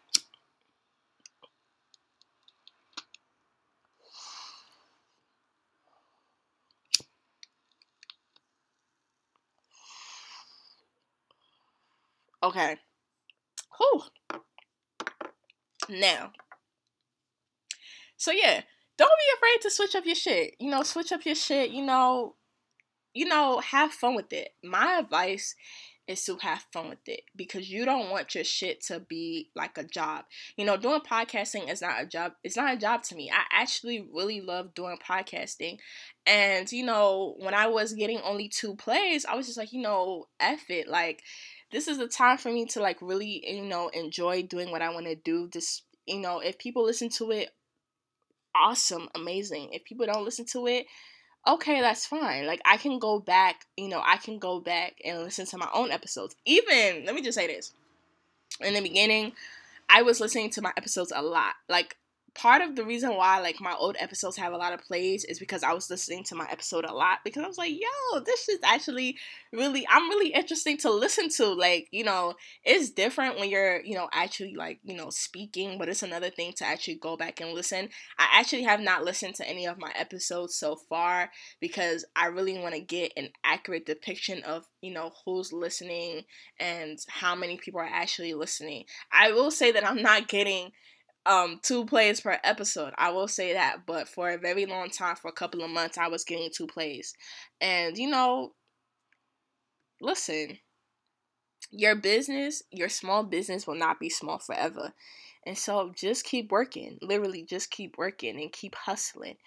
[12.43, 12.77] Okay.
[13.77, 14.03] Whew.
[15.89, 16.31] Now.
[18.17, 18.61] So yeah,
[18.97, 20.55] don't be afraid to switch up your shit.
[20.59, 22.35] You know, switch up your shit, you know,
[23.13, 24.49] you know, have fun with it.
[24.63, 25.55] My advice
[26.07, 29.77] is to have fun with it because you don't want your shit to be like
[29.77, 30.25] a job.
[30.57, 32.33] You know, doing podcasting is not a job.
[32.43, 33.31] It's not a job to me.
[33.31, 35.77] I actually really love doing podcasting.
[36.25, 39.81] And, you know, when I was getting only two plays, I was just like, you
[39.81, 40.87] know, F it.
[40.87, 41.23] Like,
[41.71, 44.89] this is the time for me to like really, you know, enjoy doing what I
[44.89, 45.49] want to do.
[45.51, 47.49] This, you know, if people listen to it,
[48.55, 49.69] awesome, amazing.
[49.71, 50.85] If people don't listen to it,
[51.47, 52.45] okay, that's fine.
[52.45, 55.69] Like I can go back, you know, I can go back and listen to my
[55.73, 56.35] own episodes.
[56.45, 57.73] Even, let me just say this.
[58.59, 59.33] In the beginning,
[59.89, 61.53] I was listening to my episodes a lot.
[61.69, 61.97] Like
[62.33, 65.39] part of the reason why like my old episodes have a lot of plays is
[65.39, 68.47] because I was listening to my episode a lot because I was like, yo, this
[68.47, 69.17] is actually
[69.51, 71.47] really I'm really interesting to listen to.
[71.47, 75.89] Like, you know, it's different when you're, you know, actually like, you know, speaking, but
[75.89, 77.89] it's another thing to actually go back and listen.
[78.17, 82.57] I actually have not listened to any of my episodes so far because I really
[82.59, 86.21] want to get an accurate depiction of, you know, who's listening
[86.59, 88.85] and how many people are actually listening.
[89.11, 90.71] I will say that I'm not getting
[91.25, 92.93] um two plays per episode.
[92.97, 95.97] I will say that, but for a very long time, for a couple of months,
[95.97, 97.13] I was getting two plays,
[97.59, 98.53] and you know,
[100.01, 100.57] listen,
[101.71, 104.93] your business, your small business, will not be small forever,
[105.45, 106.97] and so just keep working.
[107.01, 109.37] Literally, just keep working and keep hustling.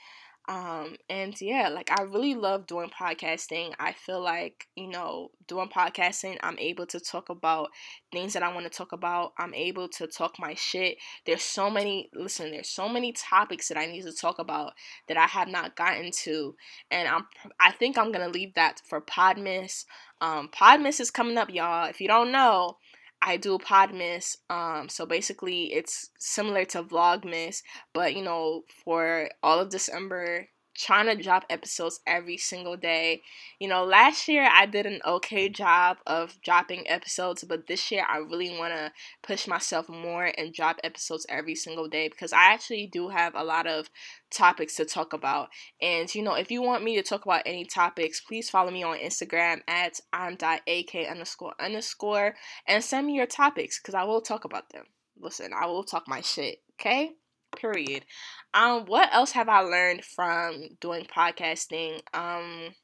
[0.46, 3.72] Um, and yeah, like I really love doing podcasting.
[3.78, 7.70] I feel like, you know, doing podcasting, I'm able to talk about
[8.12, 9.32] things that I want to talk about.
[9.38, 10.98] I'm able to talk my shit.
[11.24, 14.74] There's so many, listen, there's so many topics that I need to talk about
[15.08, 16.54] that I have not gotten to.
[16.90, 17.26] And I'm,
[17.58, 19.86] I think I'm going to leave that for Podmas.
[20.20, 21.88] Um, Podmas is coming up, y'all.
[21.88, 22.76] If you don't know,
[23.24, 24.36] I do Podmas.
[24.50, 27.62] Um, so basically, it's similar to Vlogmas,
[27.94, 33.22] but you know, for all of December, trying to drop episodes every single day.
[33.58, 38.04] You know, last year I did an okay job of dropping episodes, but this year
[38.08, 42.52] I really want to push myself more and drop episodes every single day because I
[42.52, 43.88] actually do have a lot of
[44.30, 45.48] topics to talk about.
[45.80, 48.82] And you know, if you want me to talk about any topics, please follow me
[48.82, 52.34] on Instagram at I'm.ak underscore underscore
[52.66, 54.84] and send me your topics because I will talk about them.
[55.18, 57.12] Listen, I will talk my shit, okay?
[57.56, 58.04] Period.
[58.52, 62.00] Um, what else have I learned from doing podcasting?
[62.12, 62.74] Um,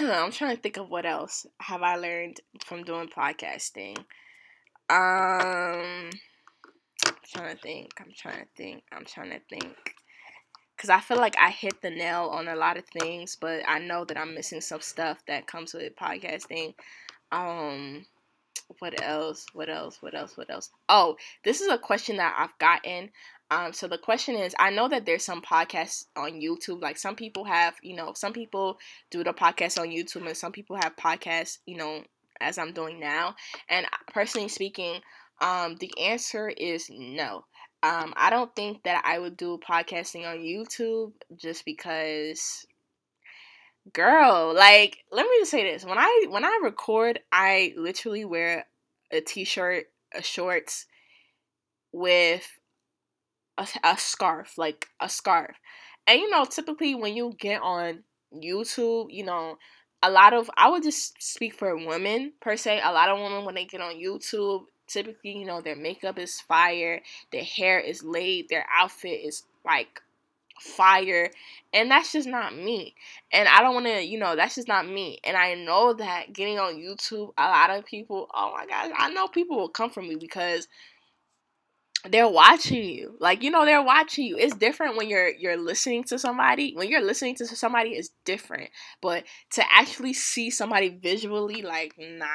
[0.00, 3.98] I'm trying to think of what else have I learned from doing podcasting.
[4.88, 6.10] Um,
[7.06, 7.90] I'm trying to think.
[8.00, 8.82] I'm trying to think.
[8.92, 9.76] I'm trying to think.
[10.78, 13.78] Cause I feel like I hit the nail on a lot of things, but I
[13.78, 16.72] know that I'm missing some stuff that comes with podcasting.
[17.30, 18.06] Um,
[18.78, 19.46] what else?
[19.52, 19.98] What else?
[20.00, 20.36] What else?
[20.36, 20.70] What else?
[20.88, 23.10] Oh, this is a question that I've gotten.
[23.50, 26.80] Um, so the question is, I know that there's some podcasts on YouTube.
[26.80, 28.78] Like some people have, you know, some people
[29.10, 32.04] do the podcast on YouTube, and some people have podcasts, you know,
[32.40, 33.34] as I'm doing now.
[33.68, 35.00] And personally speaking,
[35.40, 37.44] um, the answer is no.
[37.82, 42.66] Um, I don't think that I would do podcasting on YouTube just because
[43.92, 45.84] girl, like let me just say this.
[45.84, 48.66] When I when I record, I literally wear
[49.10, 50.86] a t-shirt, a shorts
[51.92, 52.46] with
[53.58, 55.56] a, a scarf, like a scarf.
[56.06, 59.58] And you know, typically when you get on YouTube, you know,
[60.02, 62.80] a lot of I would just speak for women per se.
[62.82, 66.40] A lot of women when they get on YouTube, typically, you know, their makeup is
[66.40, 70.00] fire, their hair is laid, their outfit is like
[70.60, 71.30] fire
[71.72, 72.94] and that's just not me.
[73.32, 75.18] And i don't want to you know that's just not me.
[75.24, 79.10] And i know that getting on youtube a lot of people oh my gosh i
[79.10, 80.68] know people will come for me because
[82.08, 83.16] they're watching you.
[83.20, 84.36] Like you know they're watching you.
[84.38, 86.72] It's different when you're you're listening to somebody.
[86.74, 88.70] When you're listening to somebody it's different.
[89.02, 92.26] But to actually see somebody visually like nah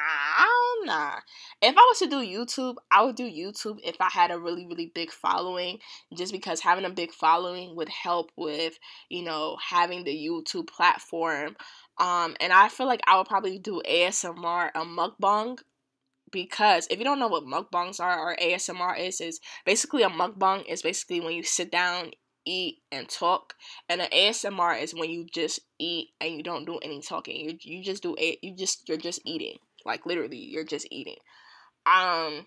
[0.84, 1.16] nah.
[1.60, 4.66] If i was to do youtube i would do youtube if i had a really
[4.66, 5.78] really big following.
[6.16, 11.56] Just because having a big following would help with you know having the youtube platform.
[11.98, 15.58] Um and i feel like i would probably do asmr a mukbang
[16.36, 20.66] because if you don't know what mukbangs are or ASMR is, is basically a mukbang
[20.68, 22.10] is basically when you sit down,
[22.44, 23.54] eat, and talk,
[23.88, 27.36] and an ASMR is when you just eat and you don't do any talking.
[27.36, 28.38] You you just do it.
[28.42, 31.16] You just you're just eating, like literally, you're just eating.
[31.86, 32.46] Um.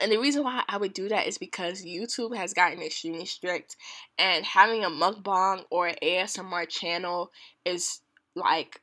[0.00, 3.76] And the reason why I would do that is because YouTube has gotten extremely strict,
[4.16, 7.32] and having a mukbang or an ASMR channel
[7.64, 8.00] is
[8.36, 8.80] like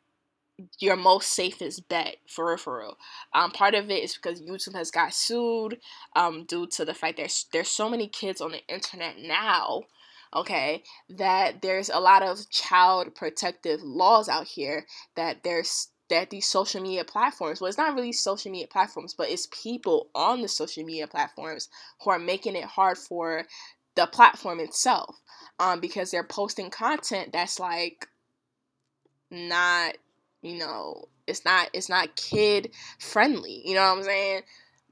[0.79, 2.97] your most safest bet for real, for real.
[3.33, 5.79] Um, part of it is because YouTube has got sued
[6.15, 9.83] um, due to the fact there's there's so many kids on the internet now,
[10.35, 16.47] okay, that there's a lot of child protective laws out here that there's that these
[16.47, 20.47] social media platforms, well, it's not really social media platforms, but it's people on the
[20.47, 21.69] social media platforms
[22.01, 23.45] who are making it hard for
[23.95, 25.15] the platform itself
[25.59, 28.07] um, because they're posting content that's like
[29.29, 29.95] not
[30.41, 34.41] you know it's not it's not kid friendly you know what i'm saying?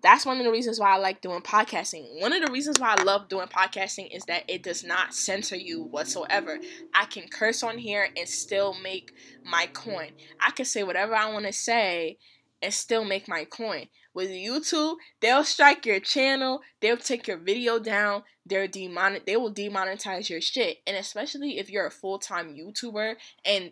[0.03, 2.21] That's one of the reasons why i like doing podcasting.
[2.21, 5.55] One of the reasons why i love doing podcasting is that it does not censor
[5.55, 6.60] you whatsoever.
[6.93, 10.12] I can curse on here and still make my coin.
[10.39, 12.17] I can say whatever i want to say
[12.62, 13.88] and still make my coin.
[14.13, 19.53] With youtube they'll strike your channel they'll take your video down they're demon they will
[19.53, 20.77] demonetize your shit.
[20.86, 23.71] And especially if you're a full-time youtuber and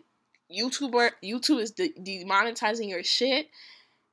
[0.52, 3.48] YouTuber YouTube is de- demonetizing your shit,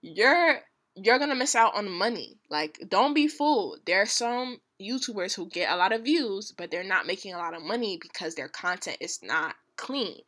[0.01, 0.61] you're
[0.95, 2.37] you're gonna miss out on money.
[2.49, 3.79] Like, don't be fooled.
[3.85, 7.37] There are some YouTubers who get a lot of views, but they're not making a
[7.37, 10.21] lot of money because their content is not clean.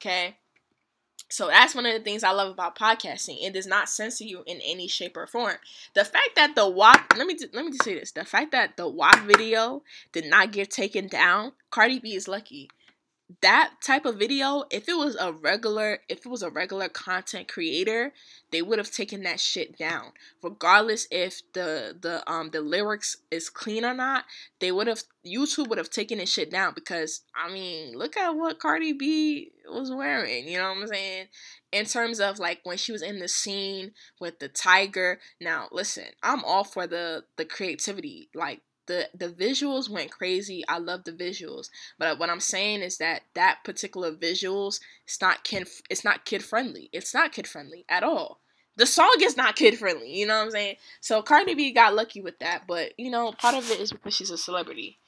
[0.00, 0.36] Okay.
[1.30, 3.44] So that's one of the things I love about podcasting.
[3.44, 5.56] It does not censor you in any shape or form.
[5.94, 8.78] The fact that the WAP let me let me just say this: the fact that
[8.78, 12.70] the WAP video did not get taken down, Cardi B is lucky
[13.42, 17.46] that type of video, if it was a regular, if it was a regular content
[17.46, 18.12] creator,
[18.50, 20.12] they would have taken that shit down.
[20.42, 24.24] Regardless if the the um the lyrics is clean or not,
[24.60, 28.30] they would have YouTube would have taken this shit down because I mean, look at
[28.30, 31.26] what Cardi B was wearing, you know what I'm saying?
[31.70, 35.20] In terms of like when she was in the scene with the tiger.
[35.38, 38.30] Now, listen, I'm all for the the creativity.
[38.34, 40.64] Like the the visuals went crazy.
[40.68, 45.20] I love the visuals, but uh, what I'm saying is that that particular visuals it's
[45.20, 46.90] not kid it's not kid friendly.
[46.92, 48.40] It's not kid friendly at all.
[48.76, 50.12] The song is not kid friendly.
[50.12, 50.76] You know what I'm saying?
[51.00, 54.14] So Cardi B got lucky with that, but you know part of it is because
[54.14, 54.98] she's a celebrity.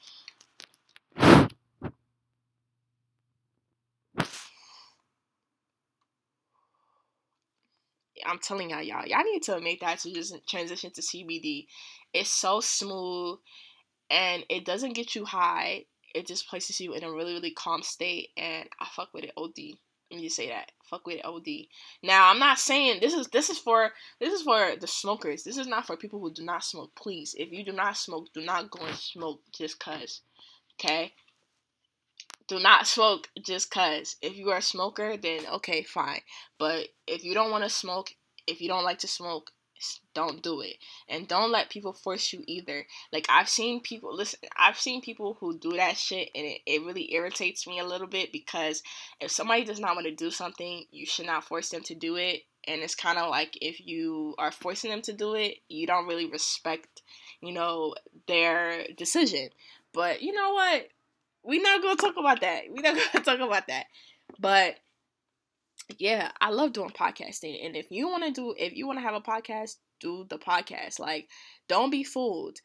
[8.23, 11.65] I'm telling y'all, y'all, y'all need to make that to just transition to CBD.
[12.13, 13.39] It's so smooth
[14.11, 15.85] and it doesn't get you high.
[16.13, 19.31] It just places you in a really, really calm state, and I fuck with it
[19.37, 19.77] OD.
[20.11, 20.73] Let me just say that.
[20.83, 21.67] Fuck with it OD.
[22.03, 25.43] Now I'm not saying this is this is for this is for the smokers.
[25.43, 26.91] This is not for people who do not smoke.
[26.95, 30.19] Please, if you do not smoke, do not go and smoke just cause.
[30.77, 31.13] Okay?
[32.47, 34.17] Do not smoke just cause.
[34.21, 36.19] If you are a smoker, then okay, fine.
[36.57, 38.13] But if you don't want to smoke,
[38.45, 39.51] if you don't like to smoke,
[40.13, 40.77] don't do it.
[41.07, 42.85] And don't let people force you either.
[43.11, 46.83] Like i've seen people listen i've seen people who do that shit and it, it
[46.83, 48.83] really irritates me a little bit because
[49.19, 52.15] if somebody does not want to do something you should not force them to do
[52.15, 52.41] it.
[52.67, 56.07] And it's kind of like if you are forcing them to do it you don't
[56.07, 57.01] really respect
[57.41, 57.95] you know
[58.27, 59.49] their decision.
[59.93, 60.87] But you know what?
[61.43, 62.63] We're not gonna talk about that.
[62.69, 63.85] We're not gonna talk about that.
[64.39, 64.75] But
[65.99, 67.65] yeah, I love doing podcasting.
[67.65, 70.37] And if you want to do, if you want to have a podcast, do the
[70.37, 70.99] podcast.
[70.99, 71.27] Like,
[71.67, 72.57] don't be fooled.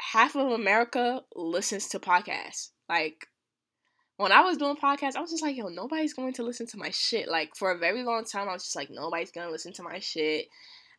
[0.00, 2.70] Half of America listens to podcasts.
[2.88, 3.26] Like,
[4.16, 6.78] when I was doing podcasts, I was just like, yo, nobody's going to listen to
[6.78, 7.28] my shit.
[7.28, 9.82] Like, for a very long time, I was just like, nobody's going to listen to
[9.82, 10.46] my shit.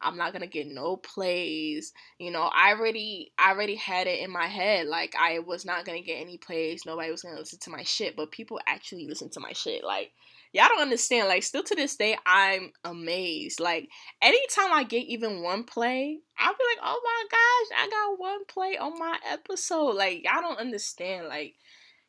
[0.01, 1.93] I'm not gonna get no plays.
[2.19, 5.85] You know, I already I already had it in my head like I was not
[5.85, 6.83] gonna get any plays.
[6.85, 9.83] Nobody was gonna listen to my shit, but people actually listen to my shit.
[9.83, 10.11] Like
[10.55, 11.27] y'all don't understand.
[11.27, 13.59] Like, still to this day, I'm amazed.
[13.59, 13.89] Like,
[14.21, 18.45] anytime I get even one play, I'll be like, oh my gosh, I got one
[18.45, 19.95] play on my episode.
[19.95, 21.27] Like, y'all don't understand.
[21.27, 21.55] Like,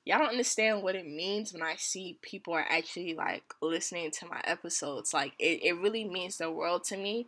[0.04, 4.26] y'all don't understand what it means when I see people are actually like listening to
[4.26, 5.12] my episodes.
[5.12, 7.26] Like, it, it really means the world to me.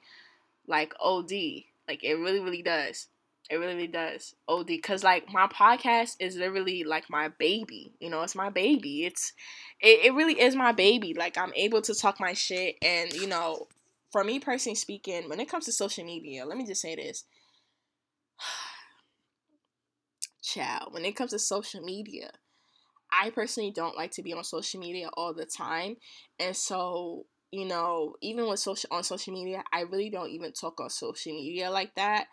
[0.69, 1.33] Like, OD.
[1.89, 3.09] Like, it really, really does.
[3.51, 4.35] It really does.
[4.47, 4.71] OD.
[4.83, 7.95] Cause like my podcast is literally like my baby.
[7.99, 9.07] You know, it's my baby.
[9.07, 9.33] It's
[9.81, 11.15] it, it really is my baby.
[11.15, 13.69] Like I'm able to talk my shit and you know,
[14.13, 17.25] for me personally speaking, when it comes to social media, let me just say this.
[20.43, 22.31] Child, when it comes to social media,
[23.11, 25.97] I personally don't like to be on social media all the time.
[26.39, 30.81] And so, you know, even with social on social media, I really don't even talk
[30.81, 32.27] on social media like that.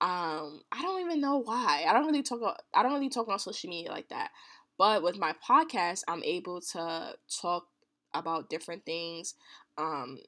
[0.00, 1.84] Um, I don't even know why.
[1.88, 2.62] I don't really talk.
[2.74, 4.30] I don't really talk on social media like that.
[4.78, 7.66] But with my podcast, I'm able to talk
[8.14, 9.34] about different things.
[9.76, 10.18] Um,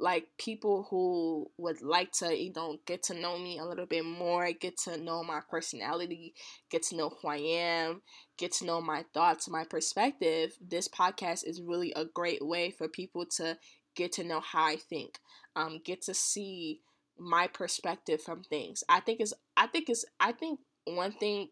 [0.00, 4.04] like people who would like to, you know, get to know me a little bit
[4.04, 6.34] more, get to know my personality,
[6.70, 8.02] get to know who I am,
[8.36, 10.52] get to know my thoughts, my perspective.
[10.60, 13.58] This podcast is really a great way for people to
[13.96, 15.18] get to know how I think,
[15.56, 16.80] um, get to see
[17.18, 18.84] my perspective from things.
[18.88, 21.48] I think is I think is I think one thing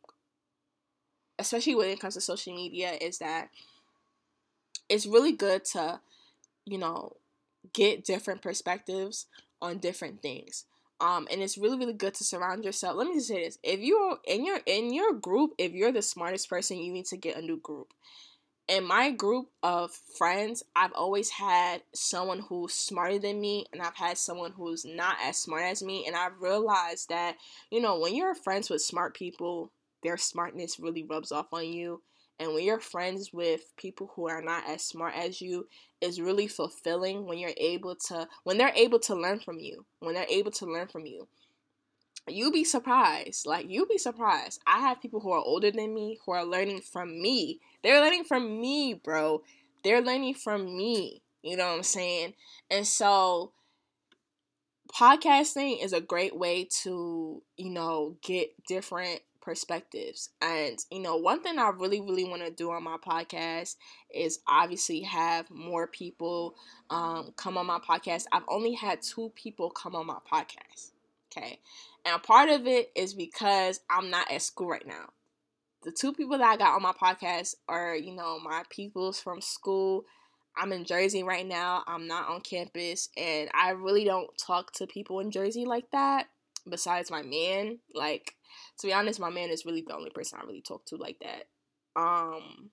[1.39, 3.51] especially when it comes to social media is that
[4.89, 6.01] it's really good to
[6.64, 7.17] you know
[7.73, 9.27] get different perspectives
[9.61, 10.64] on different things.
[10.99, 12.97] Um, and it's really really good to surround yourself.
[12.97, 16.03] Let me just say this: if you're in your in your group, if you're the
[16.03, 17.93] smartest person, you need to get a new group
[18.69, 23.97] in my group of friends, I've always had someone who's smarter than me, and I've
[23.97, 26.05] had someone who's not as smart as me.
[26.07, 27.37] And I've realized that,
[27.71, 29.71] you know, when you're friends with smart people,
[30.03, 32.03] their smartness really rubs off on you.
[32.39, 35.69] And when you're friends with people who are not as smart as you,
[36.03, 40.14] it's really fulfilling when you're able to, when they're able to learn from you, when
[40.14, 41.27] they're able to learn from you
[42.35, 43.47] you be surprised.
[43.47, 44.61] Like you be surprised.
[44.66, 47.61] I have people who are older than me who are learning from me.
[47.83, 49.43] They're learning from me, bro.
[49.85, 51.22] They're learning from me.
[51.43, 52.35] You know what I'm saying?
[52.70, 53.53] And so
[54.93, 60.31] podcasting is a great way to, you know, get different perspectives.
[60.43, 63.77] And, you know, one thing I really, really want to do on my podcast
[64.12, 66.57] is obviously have more people
[66.91, 68.24] um, come on my podcast.
[68.33, 70.91] I've only had two people come on my podcast.
[71.37, 71.59] Okay.
[72.05, 75.11] And part of it is because I'm not at school right now.
[75.82, 79.41] The two people that I got on my podcast are, you know, my peoples from
[79.41, 80.05] school.
[80.57, 81.84] I'm in Jersey right now.
[81.87, 83.09] I'm not on campus.
[83.16, 86.28] And I really don't talk to people in Jersey like that.
[86.68, 87.78] Besides my man.
[87.95, 88.34] Like,
[88.80, 91.18] to be honest, my man is really the only person I really talk to like
[91.20, 91.49] that.
[92.01, 92.70] Um,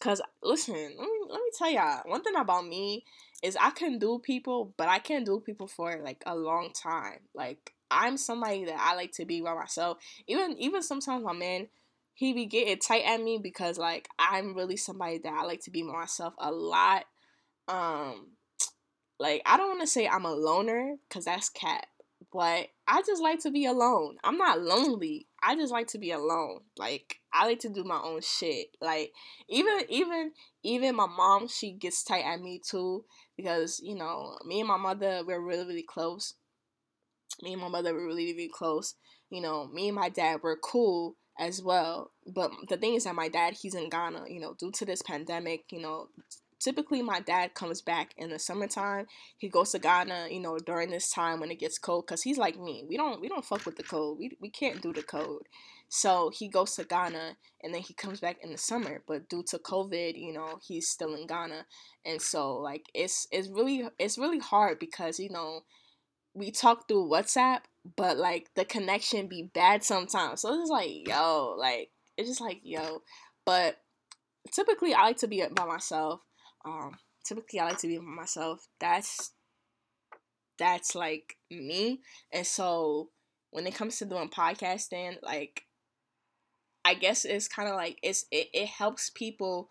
[0.00, 3.04] Cause listen, let me let me tell y'all one thing about me
[3.42, 7.20] is I can do people, but I can't do people for like a long time.
[7.34, 9.98] Like I'm somebody that I like to be by myself.
[10.26, 11.68] Even even sometimes my man,
[12.14, 15.70] he be getting tight at me because like I'm really somebody that I like to
[15.70, 17.04] be by myself a lot.
[17.68, 18.32] Um
[19.18, 21.86] like I don't want to say I'm a loner cuz that's cat,
[22.32, 24.16] but I just like to be alone.
[24.24, 25.26] I'm not lonely.
[25.42, 26.60] I just like to be alone.
[26.78, 28.68] Like I like to do my own shit.
[28.80, 29.12] Like
[29.48, 33.04] even even even my mom, she gets tight at me too
[33.36, 36.34] because, you know, me and my mother, we're really really close
[37.42, 38.94] me and my mother were really, really close.
[39.30, 42.12] You know, me and my dad were cool as well.
[42.26, 45.02] But the thing is that my dad, he's in Ghana, you know, due to this
[45.02, 46.08] pandemic, you know,
[46.66, 49.06] typically my dad comes back in the summertime.
[49.38, 52.38] He goes to Ghana, you know, during this time when it gets cold cuz he's
[52.38, 52.84] like me.
[52.88, 54.18] We don't we don't fuck with the cold.
[54.18, 55.46] We we can't do the cold.
[55.88, 59.44] So he goes to Ghana and then he comes back in the summer, but due
[59.50, 61.66] to COVID, you know, he's still in Ghana.
[62.04, 65.60] And so like it's it's really it's really hard because, you know,
[66.34, 67.60] we talk through WhatsApp,
[67.96, 70.40] but like the connection be bad sometimes.
[70.40, 73.02] So it's like, yo, like it's just like, yo.
[73.44, 73.76] But
[74.52, 76.22] typically I like to be by myself.
[76.66, 78.66] Um, typically I like to be by myself.
[78.80, 79.32] That's
[80.58, 82.00] that's like me.
[82.32, 83.10] And so
[83.50, 85.62] when it comes to doing podcasting, like
[86.84, 89.68] I guess it's kind of like it's it, it helps people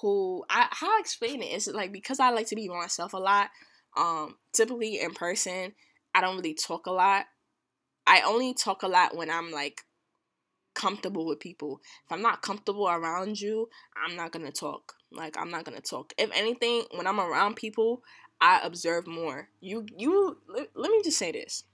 [0.00, 3.18] who I how I explain it is like because I like to be myself a
[3.18, 3.50] lot.
[3.96, 5.72] Um, typically in person,
[6.14, 7.26] I don't really talk a lot.
[8.06, 9.82] I only talk a lot when I'm like
[10.78, 11.80] comfortable with people.
[12.06, 14.94] If I'm not comfortable around you, I'm not gonna talk.
[15.10, 16.14] Like I'm not gonna talk.
[16.16, 18.02] If anything, when I'm around people,
[18.40, 19.48] I observe more.
[19.60, 21.64] You you let, let me just say this.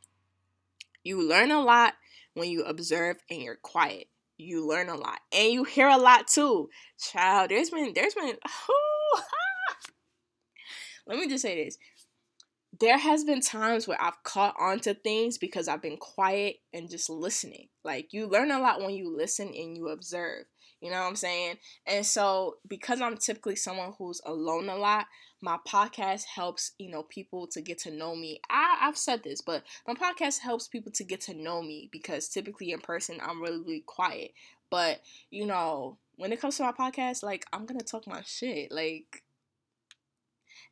[1.05, 1.95] You learn a lot
[2.33, 4.09] when you observe and you're quiet.
[4.39, 5.21] You learn a lot.
[5.33, 6.71] And you hear a lot too.
[6.99, 8.37] Child, there's been there's been
[11.07, 11.77] let me just say this
[12.81, 16.91] there has been times where I've caught on to things because I've been quiet and
[16.91, 17.69] just listening.
[17.85, 20.47] Like you learn a lot when you listen and you observe.
[20.81, 21.57] You know what I'm saying?
[21.87, 25.07] And so because I'm typically someone who's alone a lot,
[25.41, 28.41] my podcast helps, you know, people to get to know me.
[28.51, 32.29] I, I've said this, but my podcast helps people to get to know me because
[32.29, 34.33] typically in person I'm really, really quiet.
[34.71, 35.01] But,
[35.31, 38.71] you know, when it comes to my podcast, like I'm gonna talk my shit.
[38.71, 39.24] Like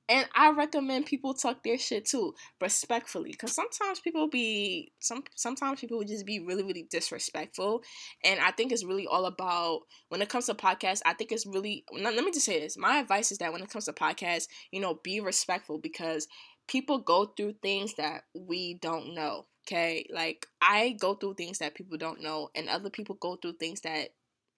[0.09, 5.80] and I recommend people talk their shit too, respectfully, because sometimes people be some sometimes
[5.80, 7.82] people just be really really disrespectful,
[8.24, 11.03] and I think it's really all about when it comes to podcasts.
[11.07, 12.76] I think it's really let me just say this.
[12.76, 16.26] My advice is that when it comes to podcasts, you know, be respectful because
[16.68, 19.46] people go through things that we don't know.
[19.66, 23.55] Okay, like I go through things that people don't know, and other people go through
[23.55, 24.09] things that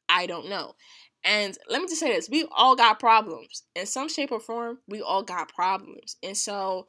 [0.08, 0.74] I don't know.
[1.24, 3.62] And let me just say this we all got problems.
[3.74, 6.16] In some shape or form, we all got problems.
[6.22, 6.86] And so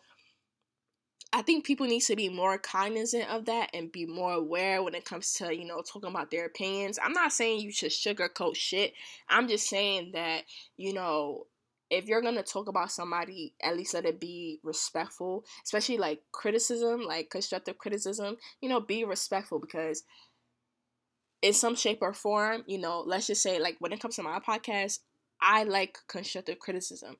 [1.31, 4.95] I think people need to be more cognizant of that and be more aware when
[4.95, 6.97] it comes to, you know, talking about their opinions.
[7.03, 8.93] I'm not saying you should sugarcoat shit.
[9.27, 10.43] I'm just saying that,
[10.77, 11.47] you know,
[11.89, 17.01] if you're gonna talk about somebody, at least let it be respectful, especially like criticism,
[17.01, 20.03] like constructive criticism, you know, be respectful because
[21.45, 24.23] in some shape or form, you know, let's just say like when it comes to
[24.23, 24.97] my podcast,
[25.39, 27.17] I like constructive criticism.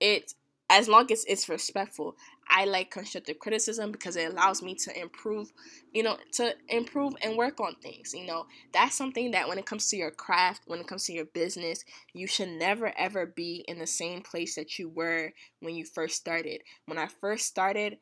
[0.00, 0.32] It
[0.70, 2.16] as long as it's respectful,
[2.48, 5.52] I like constructive criticism because it allows me to improve,
[5.92, 8.14] you know, to improve and work on things.
[8.14, 11.12] You know, that's something that when it comes to your craft, when it comes to
[11.12, 15.74] your business, you should never ever be in the same place that you were when
[15.74, 16.62] you first started.
[16.86, 17.98] When I first started,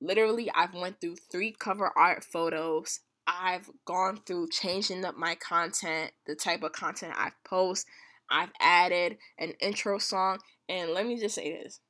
[0.00, 3.00] literally I've went through three cover art photos.
[3.26, 7.86] I've gone through changing up my content, the type of content I post.
[8.30, 11.80] I've added an intro song, and let me just say this.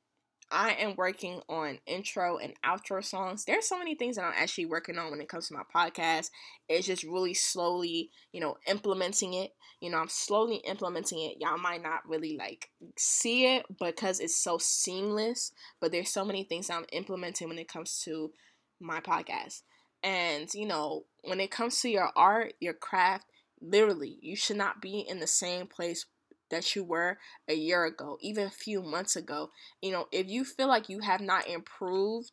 [0.51, 3.45] I am working on intro and outro songs.
[3.45, 6.29] There's so many things that I'm actually working on when it comes to my podcast.
[6.69, 9.51] It's just really slowly, you know, implementing it.
[9.81, 11.37] You know, I'm slowly implementing it.
[11.39, 16.43] Y'all might not really like see it because it's so seamless, but there's so many
[16.43, 18.31] things I'm implementing when it comes to
[18.79, 19.63] my podcast.
[20.03, 23.25] And, you know, when it comes to your art, your craft,
[23.61, 26.05] literally, you should not be in the same place
[26.49, 27.17] that you were
[27.47, 29.49] a year ago, even a few months ago.
[29.81, 32.31] You know, if you feel like you have not improved,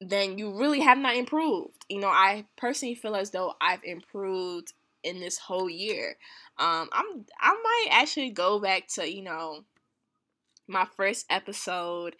[0.00, 1.84] then you really have not improved.
[1.88, 6.16] You know, I personally feel as though I've improved in this whole year.
[6.58, 9.64] Um, I'm I might actually go back to you know
[10.66, 12.16] my first episode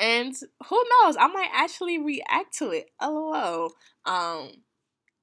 [0.00, 0.34] and
[0.68, 2.90] who knows, I might actually react to it.
[3.02, 3.72] LOL.
[4.04, 4.50] Um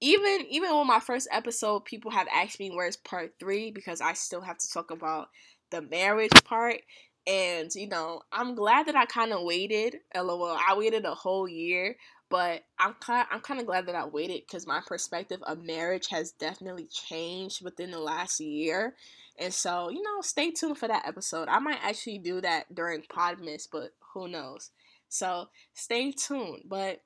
[0.04, 4.14] even even on my first episode, people have asked me where's part three because I
[4.14, 5.30] still have to talk about
[5.72, 6.82] the marriage part.
[7.26, 9.96] And you know, I'm glad that I kind of waited.
[10.14, 11.96] LOL, I waited a whole year,
[12.30, 16.08] but I'm kind I'm kind of glad that I waited because my perspective of marriage
[16.10, 18.96] has definitely changed within the last year.
[19.40, 21.48] And so, you know, stay tuned for that episode.
[21.48, 24.72] I might actually do that during Podmas, but who knows?
[25.08, 26.64] So stay tuned.
[26.66, 27.00] But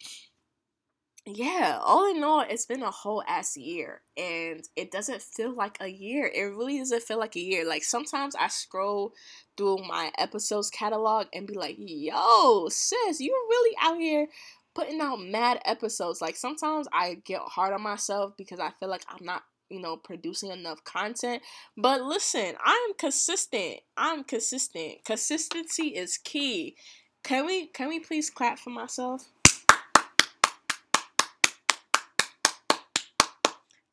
[1.27, 5.77] yeah, all in all, it's been a whole ass year, and it doesn't feel like
[5.81, 6.31] a year.
[6.33, 7.67] It really doesn't feel like a year.
[7.67, 9.13] Like sometimes I scroll
[9.57, 14.27] through my episodes catalog and be like, "Yo, sis, you really out here
[14.73, 19.03] putting out mad episodes." Like sometimes I get hard on myself because I feel like
[19.09, 21.43] I'm not you know, producing enough content.
[21.75, 23.81] But listen, I'm consistent.
[23.97, 25.03] I'm consistent.
[25.03, 26.77] Consistency is key.
[27.23, 29.27] Can we can we please clap for myself?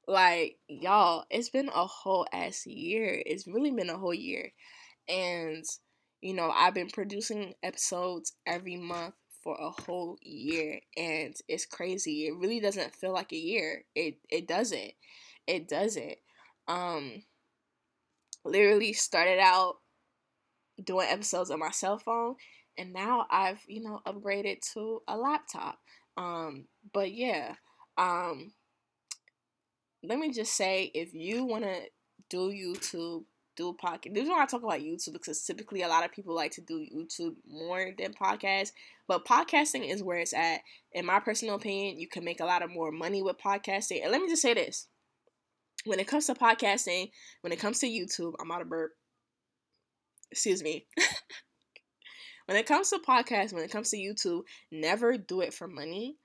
[0.06, 3.22] Like, y'all, it's been a whole ass year.
[3.24, 4.52] It's really been a whole year.
[5.08, 5.64] And,
[6.20, 12.26] you know, I've been producing episodes every month for a whole year and it's crazy.
[12.26, 13.84] It really doesn't feel like a year.
[13.94, 14.92] It it doesn't
[15.46, 16.16] it doesn't.
[16.66, 17.22] Um,
[18.44, 19.76] literally started out
[20.82, 22.34] doing episodes on my cell phone,
[22.78, 25.78] and now I've you know upgraded to a laptop.
[26.16, 27.54] Um, but yeah,
[27.98, 28.52] um,
[30.06, 31.80] let me just say if you want to
[32.30, 33.24] do YouTube,
[33.56, 34.14] do podcast.
[34.14, 36.60] This is why I talk about YouTube because typically a lot of people like to
[36.60, 38.72] do YouTube more than podcasts.
[39.06, 40.60] But podcasting is where it's at.
[40.92, 44.02] In my personal opinion, you can make a lot of more money with podcasting.
[44.02, 44.88] And let me just say this.
[45.84, 47.10] When it comes to podcasting,
[47.42, 48.92] when it comes to YouTube, I'm out of burp.
[50.30, 50.86] Excuse me.
[52.46, 54.42] when it comes to podcasts, when it comes to YouTube,
[54.72, 56.16] never do it for money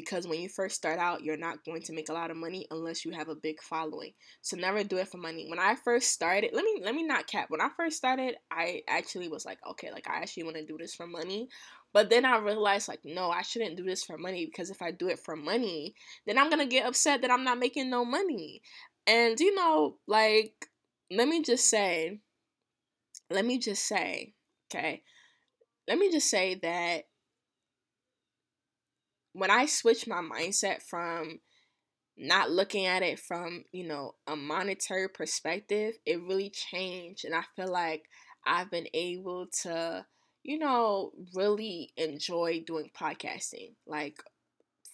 [0.00, 2.66] because when you first start out, you're not going to make a lot of money
[2.70, 4.12] unless you have a big following.
[4.42, 5.46] So never do it for money.
[5.48, 7.50] When I first started, let me let me not cap.
[7.50, 10.78] When I first started, I actually was like, okay, like I actually want to do
[10.78, 11.48] this for money.
[11.92, 14.90] But then I realized like, no, I shouldn't do this for money because if I
[14.90, 15.94] do it for money,
[16.26, 18.62] then I'm going to get upset that I'm not making no money.
[19.06, 20.54] And you know, like
[21.10, 22.20] let me just say
[23.30, 24.34] let me just say,
[24.70, 25.02] okay?
[25.86, 27.04] Let me just say that
[29.38, 31.40] when I switched my mindset from
[32.16, 37.24] not looking at it from, you know, a monetary perspective, it really changed.
[37.24, 38.06] And I feel like
[38.44, 40.04] I've been able to,
[40.42, 43.74] you know, really enjoy doing podcasting.
[43.86, 44.16] Like,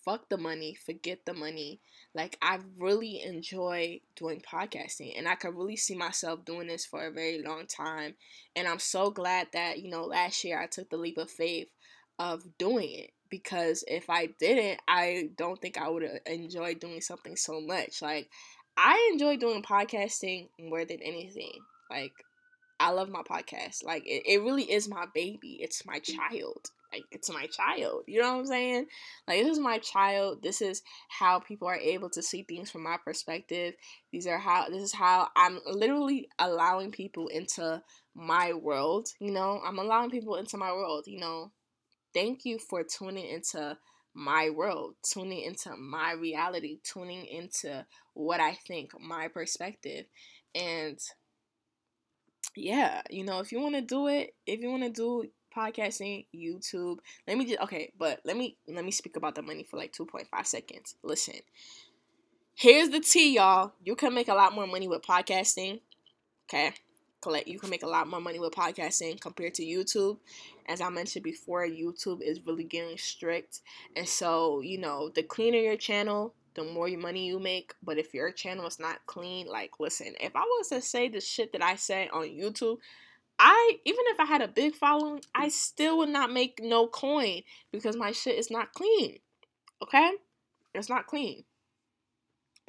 [0.05, 1.80] fuck the money, forget the money.
[2.14, 7.07] Like, I really enjoy doing podcasting, and I could really see myself doing this for
[7.07, 8.16] a very long time.
[8.55, 11.70] And I'm so glad that, you know, last year I took the leap of faith
[12.18, 17.35] of doing it because if I didn't, I don't think I would enjoy doing something
[17.35, 18.01] so much.
[18.01, 18.30] Like,
[18.76, 21.59] I enjoy doing podcasting more than anything.
[21.91, 22.12] Like,
[22.78, 23.85] I love my podcast.
[23.85, 25.59] Like, it, it really is my baby.
[25.61, 26.14] It's my mm.
[26.14, 26.70] child.
[26.93, 28.05] Like, it's my child.
[28.07, 28.87] You know what I'm saying?
[29.26, 30.41] Like, this is my child.
[30.41, 33.74] This is how people are able to see things from my perspective.
[34.12, 37.82] These are how, this is how I'm literally allowing people into
[38.14, 39.09] my world.
[39.18, 41.51] You know, I'm allowing people into my world, you know
[42.15, 43.77] thank you for tuning into
[44.15, 47.85] my world, tuning into my reality, tuning into
[48.15, 50.07] what I think, my perspective.
[50.55, 50.99] And
[52.57, 56.27] yeah, you know, if you want to do it, if you want to do podcasting,
[56.35, 59.77] YouTube, let me just okay, but let me let me speak about the money for
[59.77, 60.95] like 2.5 seconds.
[61.03, 61.41] Listen.
[62.57, 63.73] Here's the tea, y'all.
[63.83, 65.81] You can make a lot more money with podcasting.
[66.49, 66.73] Okay?
[67.25, 70.18] Collect you can make a lot more money with podcasting compared to YouTube.
[70.66, 73.61] As I mentioned before, YouTube is really getting strict.
[73.97, 77.75] And so, you know, the cleaner your channel, the more money you make.
[77.83, 81.20] But if your channel is not clean, like listen, if I was to say the
[81.20, 82.79] shit that I say on YouTube,
[83.39, 87.41] I even if I had a big following, I still would not make no coin
[87.72, 89.18] because my shit is not clean.
[89.83, 90.12] Okay?
[90.75, 91.45] It's not clean.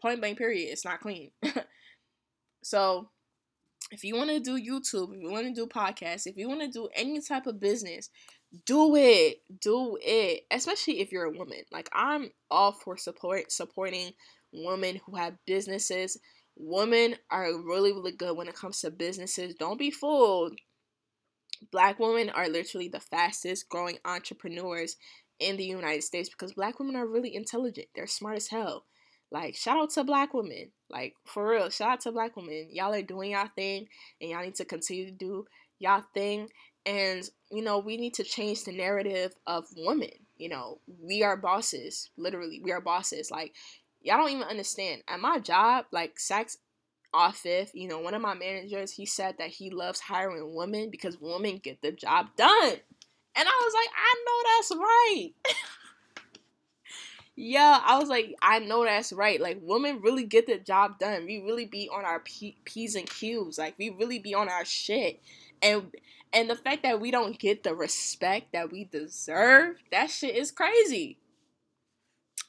[0.01, 0.71] Point blank period.
[0.71, 1.31] It's not clean.
[2.63, 3.09] so
[3.95, 6.59] if you want to do YouTube, if you want to do podcasts, if you want
[6.59, 8.09] to do any type of business,
[8.65, 9.37] do it.
[9.61, 10.41] Do it.
[10.51, 11.61] Especially if you're a woman.
[11.71, 14.11] Like I'm all for support supporting
[14.51, 16.19] women who have businesses.
[16.57, 19.55] Women are really, really good when it comes to businesses.
[19.55, 20.59] Don't be fooled.
[21.71, 24.97] Black women are literally the fastest growing entrepreneurs
[25.39, 27.87] in the United States because black women are really intelligent.
[27.95, 28.83] They're smart as hell.
[29.35, 30.71] Like, shout out to black women.
[30.89, 32.69] Like, for real, shout out to black women.
[32.71, 33.89] Y'all are doing y'all thing,
[34.21, 35.45] and y'all need to continue to do
[35.77, 36.47] y'all thing.
[36.85, 40.11] And, you know, we need to change the narrative of women.
[40.37, 42.11] You know, we are bosses.
[42.15, 43.29] Literally, we are bosses.
[43.29, 43.53] Like,
[44.01, 45.01] y'all don't even understand.
[45.05, 46.55] At my job, like, Saks
[47.13, 51.19] off you know, one of my managers, he said that he loves hiring women because
[51.19, 52.75] women get the job done.
[53.37, 55.29] And I was like, I know that's right.
[57.35, 59.41] yeah, I was like, I know that's right.
[59.41, 61.25] Like, women really get the job done.
[61.25, 63.57] We really be on our P- P's and Q's.
[63.57, 65.21] Like, we really be on our shit.
[65.61, 65.91] And
[66.31, 70.51] and the fact that we don't get the respect that we deserve, that shit is
[70.51, 71.17] crazy.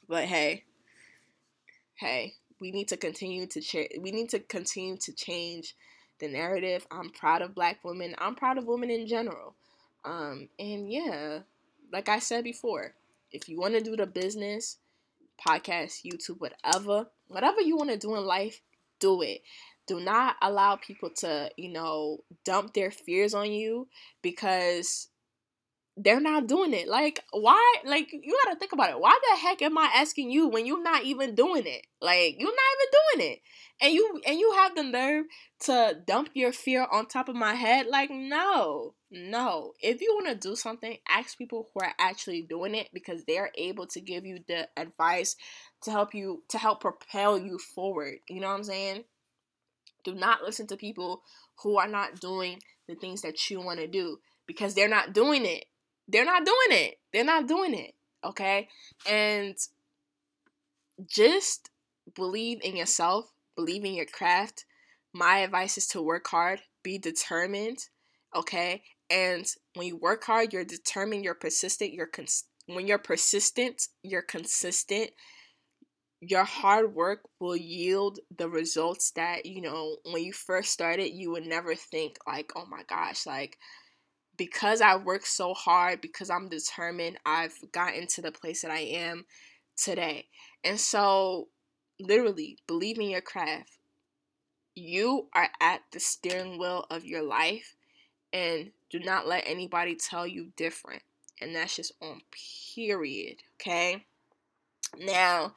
[0.09, 0.65] But hey,
[1.95, 5.75] hey, we need to continue to ch- we need to continue to change
[6.19, 6.87] the narrative.
[6.91, 8.15] I'm proud of black women.
[8.17, 9.55] I'm proud of women in general.
[10.05, 11.39] Um, and yeah,
[11.91, 12.93] like I said before,
[13.31, 14.77] if you want to do the business,
[15.45, 18.61] podcast, YouTube, whatever, whatever you want to do in life,
[18.99, 19.41] do it.
[19.87, 23.87] Do not allow people to, you know, dump their fears on you
[24.21, 25.07] because
[25.97, 26.87] they're not doing it.
[26.87, 27.75] Like, why?
[27.83, 28.99] Like, you gotta think about it.
[28.99, 31.87] Why the heck am I asking you when you're not even doing it?
[31.99, 33.39] Like, you're not even doing it,
[33.81, 35.25] and you and you have the nerve
[35.61, 37.87] to dump your fear on top of my head.
[37.87, 39.73] Like, no, no.
[39.81, 43.39] If you want to do something, ask people who are actually doing it because they
[43.39, 45.35] are able to give you the advice
[45.83, 48.19] to help you to help propel you forward.
[48.29, 49.03] You know what I'm saying?
[50.03, 51.23] Do not listen to people
[51.63, 55.43] who are not doing the things that you want to do because they're not doing
[55.43, 55.65] it
[56.07, 56.99] they're not doing it.
[57.11, 57.93] They're not doing it.
[58.23, 58.67] Okay?
[59.07, 59.55] And
[61.05, 61.69] just
[62.15, 64.65] believe in yourself, believe in your craft.
[65.13, 66.61] My advice is to work hard.
[66.83, 67.79] be determined,
[68.33, 68.81] okay?
[69.09, 74.21] And when you work hard, you're determined, you're persistent, you're cons- when you're persistent, you're
[74.21, 75.11] consistent,
[76.21, 81.31] your hard work will yield the results that, you know, when you first started, you
[81.31, 83.57] would never think like, "Oh my gosh, like
[84.37, 88.79] because I worked so hard, because I'm determined, I've gotten to the place that I
[88.79, 89.25] am
[89.75, 90.29] today."
[90.63, 91.49] And so,
[91.99, 93.77] literally, believe in your craft.
[94.75, 97.75] You are at the steering wheel of your life
[98.31, 101.03] and do not let anybody tell you different.
[101.41, 102.21] And that's just on
[102.75, 104.05] period, okay?
[104.97, 105.55] Now,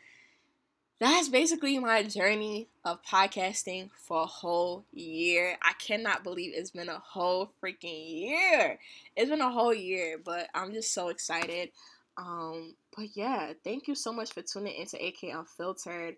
[1.01, 5.57] that's basically my journey of podcasting for a whole year.
[5.63, 8.79] I cannot believe it's been a whole freaking year.
[9.17, 11.71] It's been a whole year, but I'm just so excited.
[12.19, 16.17] Um, but yeah, thank you so much for tuning into AK Unfiltered.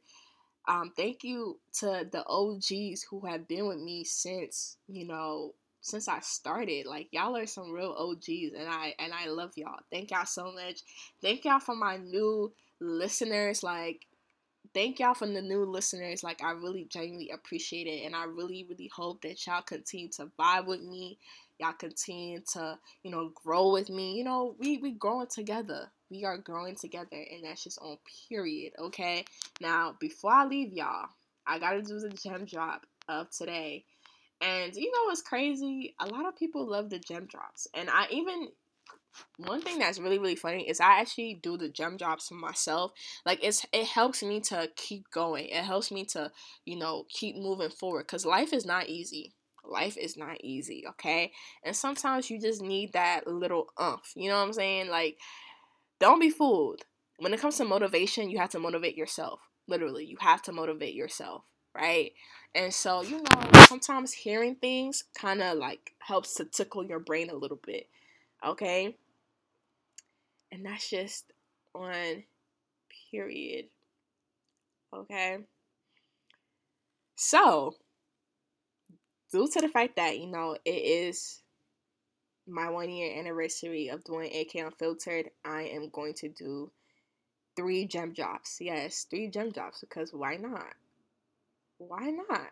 [0.66, 6.08] Um, thank you to the OGs who have been with me since, you know, since
[6.08, 6.86] I started.
[6.86, 9.78] Like y'all are some real OGs and I and I love y'all.
[9.92, 10.80] Thank y'all so much.
[11.20, 13.62] Thank y'all for my new listeners.
[13.62, 14.06] Like
[14.74, 16.22] thank y'all from the new listeners.
[16.22, 20.30] Like I really genuinely appreciate it and I really, really hope that y'all continue to
[20.38, 21.18] vibe with me.
[21.58, 24.14] Y'all continue to, you know, grow with me.
[24.14, 25.90] You know, we we growing together.
[26.10, 27.98] We are growing together and that's just on
[28.28, 28.72] period.
[28.78, 29.24] Okay.
[29.60, 31.06] Now before I leave y'all,
[31.46, 33.84] I gotta do the gem drop of today.
[34.40, 35.94] And you know what's crazy?
[36.00, 37.68] A lot of people love the gem drops.
[37.74, 38.48] And I even
[39.36, 42.92] one thing that's really really funny is I actually do the gem drops myself.
[43.24, 45.48] Like it's it helps me to keep going.
[45.48, 46.30] It helps me to,
[46.64, 49.34] you know, keep moving forward cuz life is not easy.
[49.64, 51.32] Life is not easy, okay?
[51.62, 54.12] And sometimes you just need that little umph.
[54.16, 54.88] You know what I'm saying?
[54.88, 55.18] Like
[55.98, 56.84] don't be fooled.
[57.18, 59.40] When it comes to motivation, you have to motivate yourself.
[59.68, 61.44] Literally, you have to motivate yourself,
[61.74, 62.12] right?
[62.54, 67.30] And so, you know, sometimes hearing things kind of like helps to tickle your brain
[67.30, 67.88] a little bit.
[68.44, 68.96] Okay?
[70.52, 71.32] And that's just
[71.74, 72.24] on
[73.10, 73.64] period.
[74.94, 75.38] Okay?
[77.16, 77.76] So,
[79.32, 81.40] due to the fact that, you know, it is
[82.46, 86.70] my one year anniversary of doing AK Unfiltered, I am going to do
[87.56, 88.58] three gem drops.
[88.60, 90.74] Yes, three gem drops because why not?
[91.78, 92.50] Why not?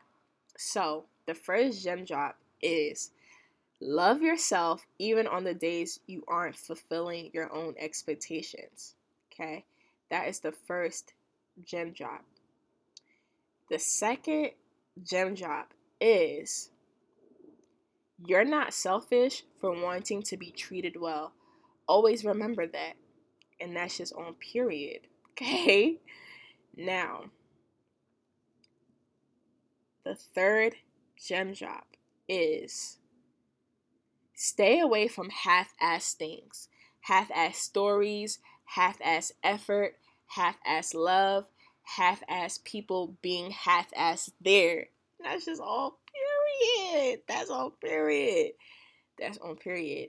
[0.57, 3.11] So, the first gem drop is
[3.81, 8.95] love yourself even on the days you aren't fulfilling your own expectations.
[9.33, 9.65] Okay?
[10.11, 11.15] That is the first
[11.65, 12.25] gem drop.
[13.71, 14.51] The second
[15.03, 16.71] gem drop is
[18.27, 21.33] you're not selfish for wanting to be treated well.
[21.87, 22.95] Always remember that.
[23.61, 25.01] And that's just on period.
[25.43, 25.97] Okay?
[26.77, 27.31] Now,
[30.05, 30.75] the third
[31.17, 31.87] gem drop
[32.29, 32.99] is
[34.41, 36.69] stay away from half ass things,
[37.03, 39.97] half ass stories, half ass effort,
[40.29, 41.45] half ass love,
[41.83, 44.87] half ass people being half ass there.
[45.23, 45.99] That's just all
[46.89, 47.21] period.
[47.29, 48.53] That's all period.
[49.19, 50.09] That's on period.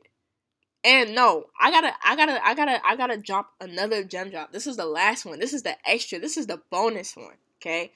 [0.85, 4.53] And no, I gotta, I gotta, I gotta, I gotta drop another gem drop.
[4.53, 5.39] This is the last one.
[5.39, 6.19] This is the extra.
[6.19, 7.35] This is the bonus one.
[7.57, 7.91] Okay.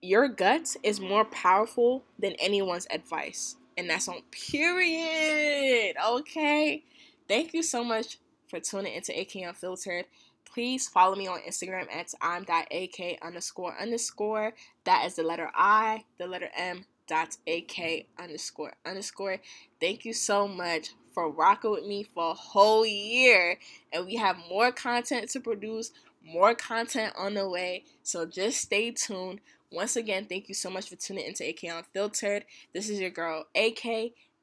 [0.00, 3.56] Your gut is more powerful than anyone's advice.
[3.80, 5.96] And that's on period.
[6.06, 6.84] Okay.
[7.26, 10.04] Thank you so much for tuning into AK Unfiltered.
[10.44, 14.52] Please follow me on Instagram at I'm.ak underscore underscore.
[14.84, 19.38] That is the letter I, the letter M, dot AK underscore underscore.
[19.80, 23.58] Thank you so much for rocking with me for a whole year.
[23.94, 27.84] And we have more content to produce, more content on the way.
[28.02, 29.40] So just stay tuned.
[29.72, 32.44] Once again, thank you so much for tuning into AK Unfiltered.
[32.74, 33.86] This is your girl AK,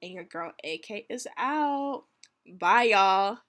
[0.01, 2.03] and your girl AK is out.
[2.47, 3.39] Bye, y'all.